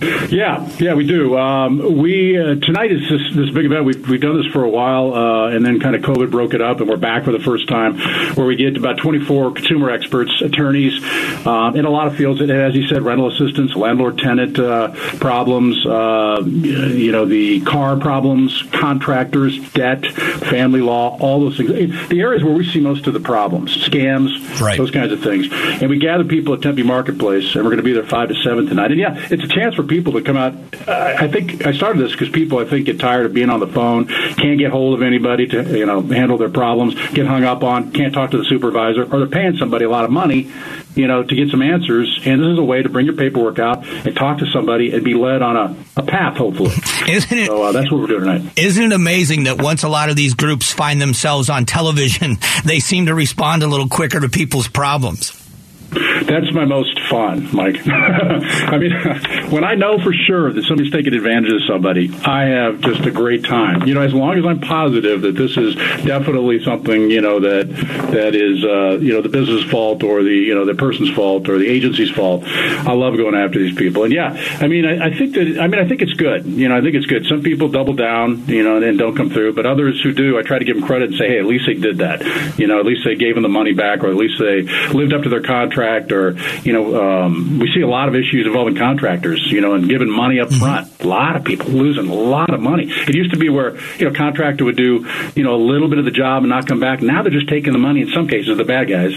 Yeah, 0.00 0.68
yeah, 0.78 0.94
we 0.94 1.06
do. 1.06 1.38
Um, 1.38 1.98
we 1.98 2.38
uh, 2.38 2.56
tonight 2.56 2.92
is 2.92 3.00
this, 3.08 3.34
this 3.34 3.50
big 3.50 3.64
event. 3.64 3.86
We've, 3.86 4.08
we've 4.08 4.20
done 4.20 4.36
this 4.36 4.52
for 4.52 4.62
a 4.62 4.68
while, 4.68 5.14
uh, 5.14 5.48
and 5.48 5.64
then 5.64 5.80
kind 5.80 5.96
of 5.96 6.02
COVID 6.02 6.30
broke 6.30 6.52
it 6.52 6.60
up, 6.60 6.80
and 6.80 6.88
we're 6.88 6.96
back 6.96 7.24
for 7.24 7.32
the 7.32 7.38
first 7.38 7.66
time, 7.66 7.98
where 8.34 8.46
we 8.46 8.56
get 8.56 8.76
about 8.76 8.98
24 8.98 9.52
consumer 9.52 9.90
experts, 9.90 10.42
attorneys, 10.42 11.02
um, 11.46 11.76
in 11.76 11.86
a 11.86 11.90
lot 11.90 12.08
of 12.08 12.16
fields. 12.16 12.42
And 12.42 12.50
as 12.50 12.74
you 12.74 12.86
said, 12.88 13.02
rental 13.02 13.28
assistance, 13.28 13.74
landlord-tenant 13.74 14.58
uh, 14.58 14.92
problems, 15.18 15.86
uh, 15.86 16.42
you 16.44 17.12
know, 17.12 17.24
the 17.24 17.60
car 17.62 17.96
problems, 17.96 18.64
contractors, 18.72 19.58
debt, 19.72 20.04
family 20.06 20.82
law, 20.82 21.16
all 21.20 21.40
those 21.40 21.56
things. 21.56 21.70
The 22.08 22.20
areas 22.20 22.44
where 22.44 22.54
we 22.54 22.70
see 22.70 22.80
most 22.80 23.06
of 23.06 23.14
the 23.14 23.20
problems, 23.20 23.74
scams, 23.76 24.60
right. 24.60 24.76
those 24.76 24.90
kinds 24.90 25.12
of 25.12 25.22
things. 25.22 25.48
And 25.50 25.88
we 25.88 25.98
gather 25.98 26.24
people 26.24 26.52
at 26.52 26.60
Tempe 26.60 26.82
Marketplace, 26.82 27.54
and 27.54 27.64
we're 27.64 27.70
going 27.70 27.78
to 27.78 27.82
be 27.82 27.94
there 27.94 28.04
five 28.04 28.28
to 28.28 28.34
seven 28.42 28.66
tonight. 28.66 28.90
And 28.90 29.00
yeah, 29.00 29.16
it's 29.30 29.42
a 29.42 29.48
chance 29.48 29.74
for 29.74 29.85
people 29.86 30.14
to 30.14 30.22
come 30.22 30.36
out. 30.36 30.54
I 30.88 31.28
think 31.28 31.66
I 31.66 31.72
started 31.72 32.02
this 32.02 32.12
because 32.12 32.28
people 32.28 32.58
I 32.58 32.64
think 32.64 32.86
get 32.86 33.00
tired 33.00 33.26
of 33.26 33.34
being 33.34 33.50
on 33.50 33.60
the 33.60 33.66
phone, 33.66 34.06
can't 34.06 34.58
get 34.58 34.70
hold 34.70 34.94
of 34.94 35.02
anybody 35.02 35.46
to 35.48 35.78
you 35.78 35.86
know 35.86 36.00
handle 36.02 36.38
their 36.38 36.50
problems, 36.50 36.94
get 37.10 37.26
hung 37.26 37.44
up 37.44 37.62
on, 37.62 37.92
can't 37.92 38.14
talk 38.14 38.30
to 38.32 38.38
the 38.38 38.44
supervisor, 38.44 39.02
or 39.02 39.18
they're 39.20 39.26
paying 39.26 39.56
somebody 39.56 39.84
a 39.84 39.90
lot 39.90 40.04
of 40.04 40.10
money, 40.10 40.50
you 40.94 41.06
know, 41.06 41.22
to 41.22 41.34
get 41.34 41.50
some 41.50 41.62
answers. 41.62 42.20
And 42.24 42.40
this 42.40 42.48
is 42.48 42.58
a 42.58 42.64
way 42.64 42.82
to 42.82 42.88
bring 42.88 43.06
your 43.06 43.16
paperwork 43.16 43.58
out 43.58 43.86
and 43.86 44.14
talk 44.16 44.38
to 44.38 44.46
somebody 44.46 44.92
and 44.92 45.04
be 45.04 45.14
led 45.14 45.42
on 45.42 45.56
a, 45.56 45.76
a 45.96 46.02
path, 46.02 46.36
hopefully. 46.36 46.74
Isn't 47.08 47.38
it? 47.38 47.46
So 47.46 47.62
uh, 47.62 47.72
that's 47.72 47.90
what 47.90 48.00
we're 48.00 48.06
doing 48.08 48.20
tonight. 48.20 48.58
Isn't 48.58 48.84
it 48.84 48.92
amazing 48.92 49.44
that 49.44 49.60
once 49.60 49.82
a 49.82 49.88
lot 49.88 50.10
of 50.10 50.16
these 50.16 50.34
groups 50.34 50.72
find 50.72 51.00
themselves 51.00 51.50
on 51.50 51.64
television, 51.64 52.38
they 52.64 52.80
seem 52.80 53.06
to 53.06 53.14
respond 53.14 53.62
a 53.62 53.66
little 53.66 53.88
quicker 53.88 54.20
to 54.20 54.28
people's 54.28 54.68
problems? 54.68 55.45
That's 55.90 56.52
my 56.52 56.64
most 56.64 56.98
fun, 57.08 57.48
Mike. 57.54 57.76
I 57.86 58.78
mean, 58.78 58.92
when 59.50 59.64
I 59.64 59.74
know 59.74 59.98
for 59.98 60.12
sure 60.12 60.52
that 60.52 60.64
somebody's 60.64 60.92
taking 60.92 61.14
advantage 61.14 61.52
of 61.52 61.62
somebody, 61.68 62.12
I 62.24 62.46
have 62.46 62.80
just 62.80 63.06
a 63.06 63.10
great 63.10 63.44
time. 63.44 63.86
You 63.86 63.94
know, 63.94 64.02
as 64.02 64.12
long 64.12 64.36
as 64.36 64.44
I'm 64.44 64.60
positive 64.60 65.22
that 65.22 65.36
this 65.36 65.56
is 65.56 65.74
definitely 66.04 66.64
something, 66.64 67.10
you 67.10 67.20
know, 67.20 67.40
that 67.40 67.68
that 67.68 68.34
is, 68.34 68.64
uh, 68.64 68.98
you 69.00 69.12
know, 69.12 69.22
the 69.22 69.28
business 69.28 69.62
fault 69.70 70.02
or 70.02 70.22
the, 70.22 70.34
you 70.34 70.54
know, 70.54 70.64
the 70.64 70.74
person's 70.74 71.10
fault 71.10 71.48
or 71.48 71.58
the 71.58 71.68
agency's 71.68 72.10
fault. 72.10 72.42
I 72.44 72.92
love 72.92 73.16
going 73.16 73.34
after 73.34 73.58
these 73.58 73.76
people. 73.76 74.04
And 74.04 74.12
yeah, 74.12 74.36
I 74.60 74.66
mean, 74.66 74.84
I, 74.84 75.06
I 75.06 75.16
think 75.16 75.34
that, 75.34 75.58
I 75.60 75.68
mean, 75.68 75.80
I 75.80 75.86
think 75.86 76.02
it's 76.02 76.14
good. 76.14 76.44
You 76.46 76.68
know, 76.68 76.76
I 76.76 76.80
think 76.80 76.96
it's 76.96 77.06
good. 77.06 77.26
Some 77.26 77.42
people 77.42 77.68
double 77.68 77.94
down, 77.94 78.46
you 78.46 78.64
know, 78.64 78.82
and 78.82 78.98
don't 78.98 79.16
come 79.16 79.30
through, 79.30 79.54
but 79.54 79.66
others 79.66 80.00
who 80.02 80.12
do, 80.12 80.38
I 80.38 80.42
try 80.42 80.58
to 80.58 80.64
give 80.64 80.76
them 80.76 80.86
credit 80.86 81.10
and 81.10 81.18
say, 81.18 81.28
hey, 81.28 81.38
at 81.38 81.46
least 81.46 81.66
they 81.66 81.74
did 81.74 81.98
that. 81.98 82.58
You 82.58 82.66
know, 82.66 82.80
at 82.80 82.86
least 82.86 83.02
they 83.04 83.14
gave 83.14 83.34
them 83.34 83.42
the 83.42 83.48
money 83.48 83.72
back, 83.72 84.02
or 84.02 84.08
at 84.08 84.16
least 84.16 84.40
they 84.40 84.62
lived 84.92 85.12
up 85.12 85.22
to 85.22 85.28
their 85.28 85.42
contract 85.42 85.75
or 85.76 86.36
you 86.62 86.72
know, 86.72 87.02
um, 87.02 87.58
we 87.58 87.70
see 87.72 87.80
a 87.80 87.88
lot 87.88 88.08
of 88.08 88.14
issues 88.14 88.46
involving 88.46 88.76
contractors, 88.76 89.44
you 89.50 89.60
know, 89.60 89.74
and 89.74 89.88
giving 89.88 90.10
money 90.10 90.40
up 90.40 90.52
front. 90.52 90.88
Mm-hmm. 90.88 91.04
A 91.04 91.08
lot 91.08 91.36
of 91.36 91.44
people 91.44 91.70
losing 91.70 92.08
a 92.08 92.14
lot 92.14 92.52
of 92.52 92.60
money. 92.60 92.84
It 92.90 93.14
used 93.14 93.32
to 93.32 93.38
be 93.38 93.48
where, 93.48 93.76
you 93.98 94.08
know, 94.08 94.16
contractor 94.16 94.64
would 94.64 94.76
do, 94.76 95.06
you 95.34 95.44
know, 95.44 95.54
a 95.54 95.62
little 95.62 95.88
bit 95.88 95.98
of 95.98 96.04
the 96.04 96.10
job 96.10 96.42
and 96.42 96.50
not 96.50 96.66
come 96.66 96.80
back. 96.80 97.02
Now 97.02 97.22
they're 97.22 97.32
just 97.32 97.48
taking 97.48 97.72
the 97.72 97.78
money, 97.78 98.02
in 98.02 98.08
some 98.08 98.28
cases, 98.28 98.56
the 98.56 98.64
bad 98.64 98.88
guys, 98.88 99.14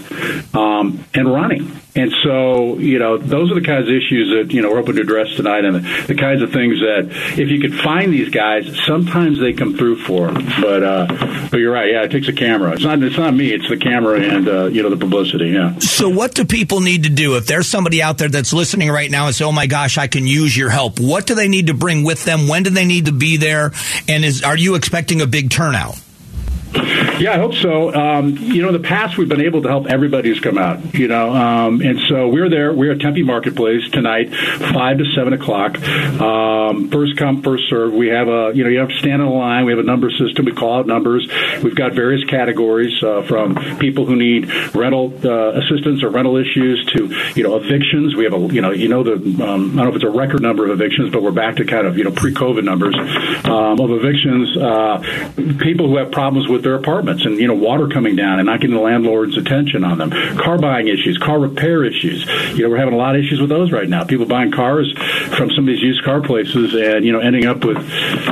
um, 0.53 1.03
and 1.13 1.31
running. 1.31 1.71
And 1.95 2.13
so, 2.23 2.77
you 2.77 2.99
know, 2.99 3.17
those 3.17 3.51
are 3.51 3.55
the 3.55 3.65
kinds 3.65 3.89
of 3.89 3.93
issues 3.93 4.29
that, 4.29 4.53
you 4.53 4.61
know, 4.61 4.69
we're 4.69 4.77
hoping 4.77 4.95
to 4.95 5.01
address 5.01 5.35
tonight 5.35 5.65
and 5.65 5.77
the, 5.77 6.03
the 6.07 6.15
kinds 6.15 6.41
of 6.41 6.51
things 6.53 6.79
that 6.79 7.09
if 7.37 7.49
you 7.49 7.59
could 7.59 7.73
find 7.79 8.13
these 8.13 8.29
guys, 8.29 8.79
sometimes 8.85 9.39
they 9.39 9.53
come 9.53 9.75
through 9.75 10.03
for 10.03 10.27
them. 10.27 10.45
But, 10.61 10.83
uh, 10.83 11.07
but 11.49 11.57
you're 11.57 11.73
right. 11.73 11.91
Yeah, 11.91 12.03
it 12.03 12.11
takes 12.11 12.27
a 12.27 12.33
camera. 12.33 12.73
It's 12.73 12.83
not, 12.83 13.01
it's 13.01 13.17
not 13.17 13.33
me. 13.33 13.51
It's 13.51 13.67
the 13.67 13.77
camera 13.77 14.21
and, 14.21 14.47
uh, 14.47 14.65
you 14.67 14.83
know, 14.83 14.89
the 14.89 14.97
publicity. 14.97 15.49
Yeah. 15.49 15.77
So 15.79 16.07
what 16.09 16.35
do 16.35 16.45
people 16.49 16.81
need 16.81 17.03
to 17.03 17.09
do 17.09 17.37
if 17.37 17.45
there's 17.45 17.67
somebody 17.67 18.01
out 18.01 18.17
there 18.17 18.27
that's 18.27 18.51
listening 18.51 18.89
right 18.89 19.09
now 19.09 19.27
and 19.27 19.35
say, 19.35 19.45
"Oh 19.45 19.51
my 19.51 19.67
gosh, 19.67 19.97
I 19.97 20.07
can 20.07 20.27
use 20.27 20.55
your 20.55 20.69
help"? 20.69 20.99
What 20.99 21.25
do 21.25 21.35
they 21.35 21.47
need 21.47 21.67
to 21.67 21.73
bring 21.73 22.03
with 22.03 22.25
them? 22.25 22.47
When 22.47 22.63
do 22.63 22.69
they 22.71 22.85
need 22.85 23.05
to 23.05 23.11
be 23.13 23.37
there? 23.37 23.71
And 24.07 24.25
is 24.25 24.43
are 24.43 24.57
you 24.57 24.75
expecting 24.75 25.21
a 25.21 25.27
big 25.27 25.49
turnout? 25.49 25.97
Yeah, 26.73 27.33
I 27.33 27.37
hope 27.37 27.53
so. 27.55 27.93
Um, 27.93 28.37
you 28.37 28.61
know, 28.61 28.69
in 28.69 28.73
the 28.73 28.87
past 28.87 29.17
we've 29.17 29.27
been 29.27 29.41
able 29.41 29.63
to 29.63 29.67
help 29.67 29.87
everybody 29.87 30.29
who's 30.29 30.39
come 30.39 30.57
out. 30.57 30.93
You 30.93 31.07
know, 31.07 31.33
um, 31.33 31.81
and 31.81 31.99
so 32.07 32.27
we're 32.27 32.49
there. 32.49 32.71
We're 32.71 32.93
at 32.93 33.01
Tempe 33.01 33.23
Marketplace 33.23 33.89
tonight, 33.91 34.33
five 34.73 34.99
to 34.99 35.05
seven 35.15 35.33
o'clock. 35.33 35.81
Um, 36.21 36.89
first 36.89 37.17
come, 37.17 37.41
first 37.41 37.63
serve. 37.69 37.93
We 37.93 38.07
have 38.09 38.27
a 38.27 38.51
you 38.53 38.63
know 38.63 38.69
you 38.69 38.79
have 38.79 38.89
to 38.89 38.99
stand 38.99 39.21
in 39.21 39.29
line. 39.29 39.65
We 39.65 39.71
have 39.71 39.79
a 39.79 39.83
number 39.83 40.11
system. 40.11 40.45
We 40.45 40.53
call 40.53 40.79
out 40.79 40.87
numbers. 40.87 41.27
We've 41.63 41.75
got 41.75 41.93
various 41.93 42.23
categories 42.25 43.01
uh, 43.03 43.23
from 43.23 43.55
people 43.79 44.05
who 44.05 44.15
need 44.15 44.53
rental 44.75 45.13
uh, 45.25 45.59
assistance 45.59 46.03
or 46.03 46.09
rental 46.09 46.37
issues 46.37 46.85
to 46.93 47.07
you 47.35 47.43
know 47.43 47.57
evictions. 47.57 48.15
We 48.15 48.25
have 48.25 48.33
a 48.33 48.53
you 48.53 48.61
know 48.61 48.71
you 48.71 48.87
know 48.87 49.03
the 49.03 49.13
um, 49.13 49.39
I 49.39 49.43
don't 49.43 49.75
know 49.75 49.89
if 49.89 49.95
it's 49.95 50.05
a 50.05 50.09
record 50.09 50.41
number 50.41 50.65
of 50.65 50.71
evictions, 50.71 51.11
but 51.11 51.23
we're 51.23 51.31
back 51.31 51.57
to 51.57 51.65
kind 51.65 51.87
of 51.87 51.97
you 51.97 52.03
know 52.03 52.11
pre-COVID 52.11 52.63
numbers 52.63 52.95
um, 53.45 53.79
of 53.79 53.91
evictions. 53.91 54.55
Uh, 54.55 54.99
people 55.59 55.87
who 55.87 55.97
have 55.97 56.11
problems 56.11 56.47
with 56.47 56.58
their 56.63 56.75
apartments 56.75 57.25
and 57.25 57.37
you 57.37 57.47
know 57.47 57.53
water 57.53 57.87
coming 57.87 58.15
down 58.15 58.39
and 58.39 58.45
not 58.45 58.61
getting 58.61 58.75
the 58.75 58.81
landlord's 58.81 59.37
attention 59.37 59.83
on 59.83 59.97
them. 59.97 60.11
Car 60.37 60.57
buying 60.57 60.87
issues, 60.87 61.17
car 61.17 61.39
repair 61.39 61.83
issues. 61.83 62.25
You 62.57 62.63
know 62.63 62.69
we're 62.69 62.77
having 62.77 62.93
a 62.93 62.97
lot 62.97 63.15
of 63.15 63.23
issues 63.23 63.39
with 63.39 63.49
those 63.49 63.71
right 63.71 63.87
now. 63.87 64.03
People 64.03 64.25
buying 64.25 64.51
cars 64.51 64.91
from 65.37 65.49
some 65.51 65.59
of 65.59 65.67
these 65.67 65.81
used 65.81 66.03
car 66.03 66.21
places 66.21 66.73
and 66.73 67.05
you 67.05 67.11
know 67.11 67.19
ending 67.19 67.45
up 67.45 67.63
with 67.63 67.77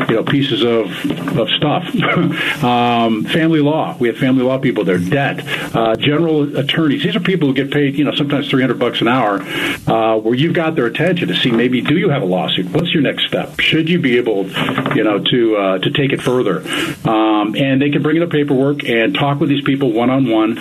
you 0.09 0.15
know 0.15 0.23
pieces 0.23 0.63
of 0.63 1.37
of 1.37 1.49
stuff. 1.49 1.83
um, 2.63 3.25
family 3.25 3.61
law. 3.61 3.95
We 3.99 4.07
have 4.07 4.17
family 4.17 4.43
law 4.43 4.57
people 4.57 4.83
there. 4.83 4.97
Debt. 4.97 5.45
Uh, 5.75 5.95
general 5.95 6.57
attorneys. 6.57 7.03
These 7.03 7.15
are 7.15 7.19
people 7.19 7.49
who 7.49 7.53
get 7.53 7.71
paid 7.71 7.97
you 7.97 8.03
know 8.03 8.13
sometimes 8.15 8.49
three 8.49 8.61
hundred 8.61 8.79
bucks 8.79 9.01
an 9.01 9.07
hour, 9.07 9.41
uh, 9.87 10.17
where 10.17 10.35
you've 10.35 10.53
got 10.53 10.75
their 10.75 10.85
attention 10.85 11.27
to 11.27 11.35
see 11.35 11.51
maybe 11.51 11.81
do 11.81 11.97
you 11.97 12.09
have 12.09 12.21
a 12.21 12.25
lawsuit? 12.25 12.69
What's 12.71 12.93
your 12.93 13.03
next 13.03 13.27
step? 13.27 13.59
Should 13.59 13.89
you 13.89 13.99
be 13.99 14.17
able 14.17 14.49
you 14.95 15.03
know 15.03 15.19
to 15.19 15.55
uh, 15.55 15.77
to 15.79 15.91
take 15.91 16.11
it 16.11 16.21
further? 16.21 16.61
Um, 17.07 17.55
and 17.55 17.81
they 17.81 17.89
can 17.89 18.01
bring 18.01 18.16
the 18.19 18.27
paperwork 18.27 18.83
and 18.83 19.13
talk 19.15 19.39
with 19.39 19.49
these 19.49 19.63
people 19.63 19.91
one 19.91 20.09
on 20.09 20.29
one 20.29 20.55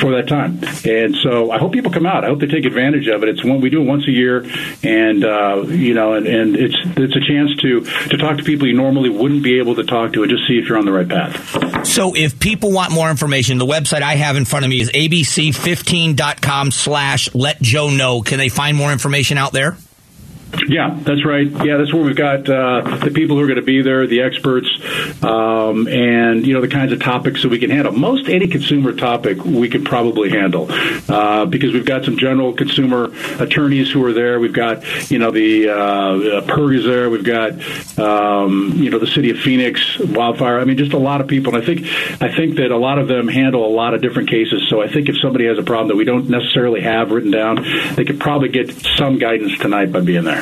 for 0.00 0.12
that 0.16 0.26
time. 0.28 0.60
And 0.84 1.16
so 1.16 1.50
I 1.50 1.58
hope 1.58 1.72
people 1.72 1.90
come 1.90 2.06
out. 2.06 2.24
I 2.24 2.28
hope 2.28 2.40
they 2.40 2.46
take 2.46 2.64
advantage 2.64 3.08
of 3.08 3.22
it. 3.22 3.28
It's 3.28 3.44
one 3.44 3.60
we 3.60 3.70
do 3.70 3.82
it 3.82 3.86
once 3.86 4.06
a 4.06 4.10
year, 4.10 4.44
and 4.82 5.24
uh, 5.24 5.64
you 5.68 5.94
know, 5.94 6.14
and, 6.14 6.26
and 6.26 6.56
it's 6.56 6.76
it's 6.96 7.16
a 7.16 7.20
chance 7.20 7.54
to 7.62 7.80
to 8.10 8.16
talk 8.16 8.38
to 8.38 8.44
people 8.44 8.66
you 8.66 8.74
normally 8.74 9.10
wouldn't 9.10 9.42
be 9.42 9.58
able 9.58 9.74
to 9.76 9.84
talk 9.84 10.12
to, 10.14 10.22
and 10.22 10.30
just 10.30 10.46
see 10.46 10.58
if 10.58 10.68
you're 10.68 10.78
on 10.78 10.84
the 10.84 10.92
right 10.92 11.08
path. 11.08 11.86
So 11.86 12.14
if 12.14 12.38
people 12.38 12.72
want 12.72 12.92
more 12.92 13.10
information, 13.10 13.58
the 13.58 13.66
website 13.66 14.02
I 14.02 14.16
have 14.16 14.36
in 14.36 14.44
front 14.44 14.64
of 14.64 14.70
me 14.70 14.80
is 14.80 14.90
abc15.com 14.90 16.70
slash 16.70 17.34
let 17.34 17.60
Joe 17.60 17.90
know. 17.90 18.22
Can 18.22 18.38
they 18.38 18.48
find 18.48 18.76
more 18.76 18.92
information 18.92 19.38
out 19.38 19.52
there? 19.52 19.76
Yeah, 20.68 20.98
that's 21.00 21.24
right. 21.24 21.50
Yeah, 21.64 21.76
that's 21.76 21.92
where 21.92 22.02
we've 22.02 22.16
got 22.16 22.48
uh, 22.48 22.98
the 22.98 23.10
people 23.10 23.36
who 23.36 23.42
are 23.42 23.46
going 23.46 23.56
to 23.56 23.64
be 23.64 23.82
there, 23.82 24.06
the 24.06 24.20
experts, 24.20 24.68
um, 25.22 25.88
and 25.88 26.46
you 26.46 26.52
know 26.54 26.60
the 26.60 26.68
kinds 26.68 26.92
of 26.92 27.00
topics 27.00 27.42
that 27.42 27.48
we 27.48 27.58
can 27.58 27.70
handle. 27.70 27.92
Most 27.92 28.28
any 28.28 28.48
consumer 28.48 28.92
topic 28.92 29.42
we 29.44 29.68
could 29.68 29.84
probably 29.84 30.30
handle 30.30 30.66
uh, 31.08 31.46
because 31.46 31.72
we've 31.72 31.86
got 31.86 32.04
some 32.04 32.18
general 32.18 32.52
consumer 32.52 33.10
attorneys 33.38 33.90
who 33.90 34.04
are 34.04 34.12
there. 34.12 34.38
We've 34.40 34.52
got 34.52 35.10
you 35.10 35.18
know 35.18 35.30
the 35.30 35.70
uh, 35.70 36.40
PIRG 36.42 36.74
is 36.76 36.84
there. 36.84 37.08
We've 37.08 37.24
got 37.24 37.52
um, 37.98 38.72
you 38.76 38.90
know 38.90 38.98
the 38.98 39.06
city 39.06 39.30
of 39.30 39.38
Phoenix 39.38 39.98
wildfire. 39.98 40.60
I 40.60 40.64
mean, 40.64 40.76
just 40.76 40.92
a 40.92 40.98
lot 40.98 41.20
of 41.20 41.28
people. 41.28 41.54
And 41.54 41.62
I 41.62 41.66
think 41.66 41.86
I 42.22 42.34
think 42.34 42.56
that 42.56 42.70
a 42.70 42.76
lot 42.76 42.98
of 42.98 43.08
them 43.08 43.26
handle 43.26 43.66
a 43.66 43.72
lot 43.74 43.94
of 43.94 44.02
different 44.02 44.28
cases. 44.28 44.68
So 44.68 44.82
I 44.82 44.88
think 44.88 45.08
if 45.08 45.16
somebody 45.18 45.46
has 45.46 45.58
a 45.58 45.62
problem 45.62 45.88
that 45.88 45.96
we 45.96 46.04
don't 46.04 46.28
necessarily 46.28 46.82
have 46.82 47.10
written 47.10 47.30
down, 47.30 47.64
they 47.94 48.04
could 48.04 48.20
probably 48.20 48.50
get 48.50 48.70
some 48.96 49.18
guidance 49.18 49.58
tonight 49.58 49.90
by 49.92 50.00
being 50.00 50.24
there. 50.24 50.41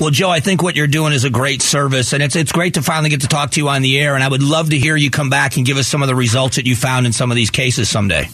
Well, 0.00 0.10
Joe, 0.10 0.30
I 0.30 0.40
think 0.40 0.62
what 0.62 0.76
you're 0.76 0.86
doing 0.86 1.12
is 1.12 1.24
a 1.24 1.30
great 1.30 1.62
service, 1.62 2.12
and 2.12 2.22
it's 2.22 2.36
it's 2.36 2.52
great 2.52 2.74
to 2.74 2.82
finally 2.82 3.10
get 3.10 3.22
to 3.22 3.28
talk 3.28 3.52
to 3.52 3.60
you 3.60 3.68
on 3.68 3.82
the 3.82 3.98
air. 3.98 4.14
And 4.14 4.22
I 4.22 4.28
would 4.28 4.42
love 4.42 4.70
to 4.70 4.78
hear 4.78 4.96
you 4.96 5.10
come 5.10 5.30
back 5.30 5.56
and 5.56 5.66
give 5.66 5.76
us 5.76 5.86
some 5.86 6.02
of 6.02 6.08
the 6.08 6.14
results 6.14 6.56
that 6.56 6.66
you 6.66 6.76
found 6.76 7.06
in 7.06 7.12
some 7.12 7.30
of 7.30 7.36
these 7.36 7.50
cases 7.50 7.88
someday. 7.88 8.28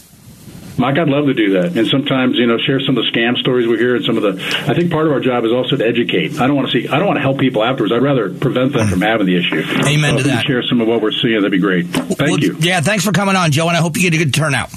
Mike, 0.77 0.97
I'd 0.97 1.07
love 1.07 1.25
to 1.27 1.33
do 1.33 1.53
that. 1.61 1.77
And 1.77 1.87
sometimes, 1.87 2.35
you 2.37 2.47
know, 2.47 2.57
share 2.57 2.79
some 2.79 2.97
of 2.97 3.03
the 3.03 3.11
scam 3.11 3.37
stories 3.37 3.67
we 3.67 3.77
hear 3.77 3.95
and 3.95 4.05
some 4.05 4.17
of 4.17 4.23
the. 4.23 4.43
I 4.67 4.73
think 4.73 4.91
part 4.91 5.05
of 5.05 5.13
our 5.13 5.19
job 5.19 5.45
is 5.45 5.51
also 5.51 5.77
to 5.77 5.85
educate. 5.85 6.39
I 6.39 6.47
don't 6.47 6.55
want 6.55 6.71
to 6.71 6.81
see. 6.81 6.87
I 6.87 6.97
don't 6.97 7.07
want 7.07 7.17
to 7.17 7.21
help 7.21 7.37
people 7.37 7.63
afterwards. 7.63 7.93
I'd 7.93 8.01
rather 8.01 8.33
prevent 8.33 8.73
them 8.73 8.87
from 8.87 9.01
having 9.01 9.27
the 9.27 9.37
issue. 9.37 9.63
Amen 9.85 10.17
so 10.17 10.23
to 10.23 10.23
that. 10.29 10.45
Share 10.45 10.63
some 10.63 10.81
of 10.81 10.87
what 10.87 11.01
we're 11.01 11.11
seeing. 11.11 11.35
That'd 11.35 11.51
be 11.51 11.59
great. 11.59 11.87
Thank 11.87 12.19
well, 12.19 12.39
you. 12.39 12.57
Yeah, 12.59 12.81
thanks 12.81 13.05
for 13.05 13.11
coming 13.11 13.35
on, 13.35 13.51
Joe, 13.51 13.67
and 13.67 13.77
I 13.77 13.81
hope 13.81 13.97
you 13.97 14.01
get 14.01 14.13
a 14.19 14.23
good 14.23 14.33
turnout. 14.33 14.71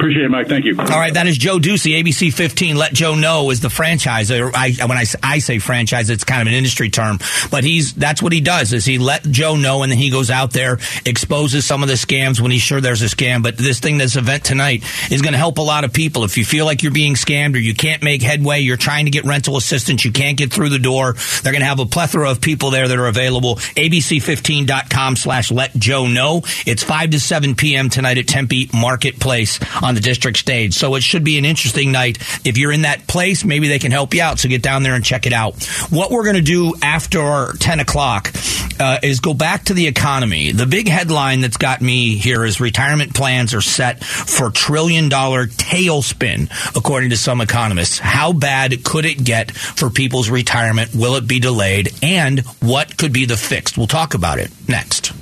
Appreciate 0.00 0.24
it, 0.24 0.30
Mike. 0.30 0.48
Thank 0.48 0.64
you. 0.64 0.74
All 0.78 0.86
right, 0.86 1.12
that 1.12 1.26
is 1.26 1.36
Joe 1.36 1.58
Ducey, 1.58 2.02
ABC 2.02 2.32
15. 2.32 2.74
Let 2.74 2.94
Joe 2.94 3.14
know 3.14 3.50
is 3.50 3.60
the 3.60 3.68
franchise. 3.68 4.30
I, 4.30 4.70
when 4.86 4.96
I, 4.96 5.04
I 5.22 5.40
say 5.40 5.58
franchise, 5.58 6.08
it's 6.08 6.24
kind 6.24 6.40
of 6.40 6.48
an 6.48 6.54
industry 6.54 6.88
term, 6.88 7.18
but 7.50 7.64
he's 7.64 7.92
that's 7.92 8.22
what 8.22 8.32
he 8.32 8.40
does. 8.40 8.72
Is 8.72 8.86
he 8.86 8.96
let 8.96 9.24
Joe 9.24 9.56
know, 9.56 9.82
and 9.82 9.92
then 9.92 9.98
he 9.98 10.10
goes 10.10 10.30
out 10.30 10.52
there, 10.52 10.78
exposes 11.04 11.66
some 11.66 11.82
of 11.82 11.90
the 11.90 11.96
scams 11.96 12.40
when 12.40 12.50
he's 12.50 12.62
sure 12.62 12.80
there's 12.80 13.02
a 13.02 13.14
scam. 13.14 13.42
But 13.42 13.58
this 13.58 13.78
thing, 13.78 13.98
this 13.98 14.16
event 14.16 14.42
tonight, 14.42 14.84
is 15.10 15.20
going 15.20 15.32
to 15.32 15.38
help 15.38 15.58
a 15.58 15.62
lot 15.62 15.84
of 15.84 15.92
people. 15.92 16.24
If 16.24 16.38
you 16.38 16.46
feel 16.46 16.64
like 16.64 16.82
you're 16.82 16.92
being 16.92 17.12
scammed 17.12 17.54
or 17.54 17.58
you 17.58 17.74
can't 17.74 18.02
make 18.02 18.22
headway, 18.22 18.60
you're 18.60 18.78
trying 18.78 19.04
to 19.04 19.10
get 19.10 19.26
rental 19.26 19.58
assistance, 19.58 20.02
you 20.02 20.12
can't 20.12 20.38
get 20.38 20.50
through 20.50 20.70
the 20.70 20.78
door. 20.78 21.12
They're 21.42 21.52
going 21.52 21.60
to 21.60 21.68
have 21.68 21.78
a 21.78 21.84
plethora 21.84 22.30
of 22.30 22.40
people 22.40 22.70
there 22.70 22.88
that 22.88 22.98
are 22.98 23.06
available. 23.06 23.56
ABC15.com 23.56 25.16
slash 25.16 25.50
let 25.50 25.74
Joe 25.74 26.06
know. 26.06 26.40
It's 26.64 26.82
five 26.82 27.10
to 27.10 27.20
seven 27.20 27.54
p.m. 27.54 27.90
tonight 27.90 28.16
at 28.16 28.26
Tempe 28.26 28.70
Marketplace 28.72 29.60
on 29.82 29.89
on 29.90 29.96
the 29.96 30.00
district 30.00 30.38
stage. 30.38 30.74
So 30.74 30.94
it 30.94 31.02
should 31.02 31.24
be 31.24 31.36
an 31.36 31.44
interesting 31.44 31.90
night. 31.90 32.18
If 32.46 32.56
you're 32.56 32.70
in 32.70 32.82
that 32.82 33.08
place, 33.08 33.44
maybe 33.44 33.66
they 33.66 33.80
can 33.80 33.90
help 33.90 34.14
you 34.14 34.22
out. 34.22 34.38
So 34.38 34.48
get 34.48 34.62
down 34.62 34.84
there 34.84 34.94
and 34.94 35.04
check 35.04 35.26
it 35.26 35.32
out. 35.32 35.62
What 35.90 36.12
we're 36.12 36.22
going 36.22 36.36
to 36.36 36.42
do 36.42 36.74
after 36.80 37.52
10 37.58 37.80
o'clock 37.80 38.30
uh, 38.78 38.98
is 39.02 39.18
go 39.18 39.34
back 39.34 39.64
to 39.64 39.74
the 39.74 39.88
economy. 39.88 40.52
The 40.52 40.66
big 40.66 40.88
headline 40.88 41.40
that's 41.40 41.56
got 41.56 41.82
me 41.82 42.16
here 42.16 42.44
is 42.44 42.60
retirement 42.60 43.14
plans 43.14 43.52
are 43.52 43.60
set 43.60 44.04
for 44.04 44.50
trillion 44.50 45.08
dollar 45.08 45.46
tailspin, 45.46 46.48
according 46.76 47.10
to 47.10 47.16
some 47.16 47.40
economists. 47.40 47.98
How 47.98 48.32
bad 48.32 48.84
could 48.84 49.04
it 49.04 49.22
get 49.22 49.50
for 49.50 49.90
people's 49.90 50.30
retirement? 50.30 50.94
Will 50.94 51.16
it 51.16 51.26
be 51.26 51.40
delayed? 51.40 51.92
And 52.00 52.40
what 52.60 52.96
could 52.96 53.12
be 53.12 53.24
the 53.24 53.36
fix? 53.36 53.76
We'll 53.76 53.88
talk 53.88 54.14
about 54.14 54.38
it 54.38 54.52
next. 54.68 55.19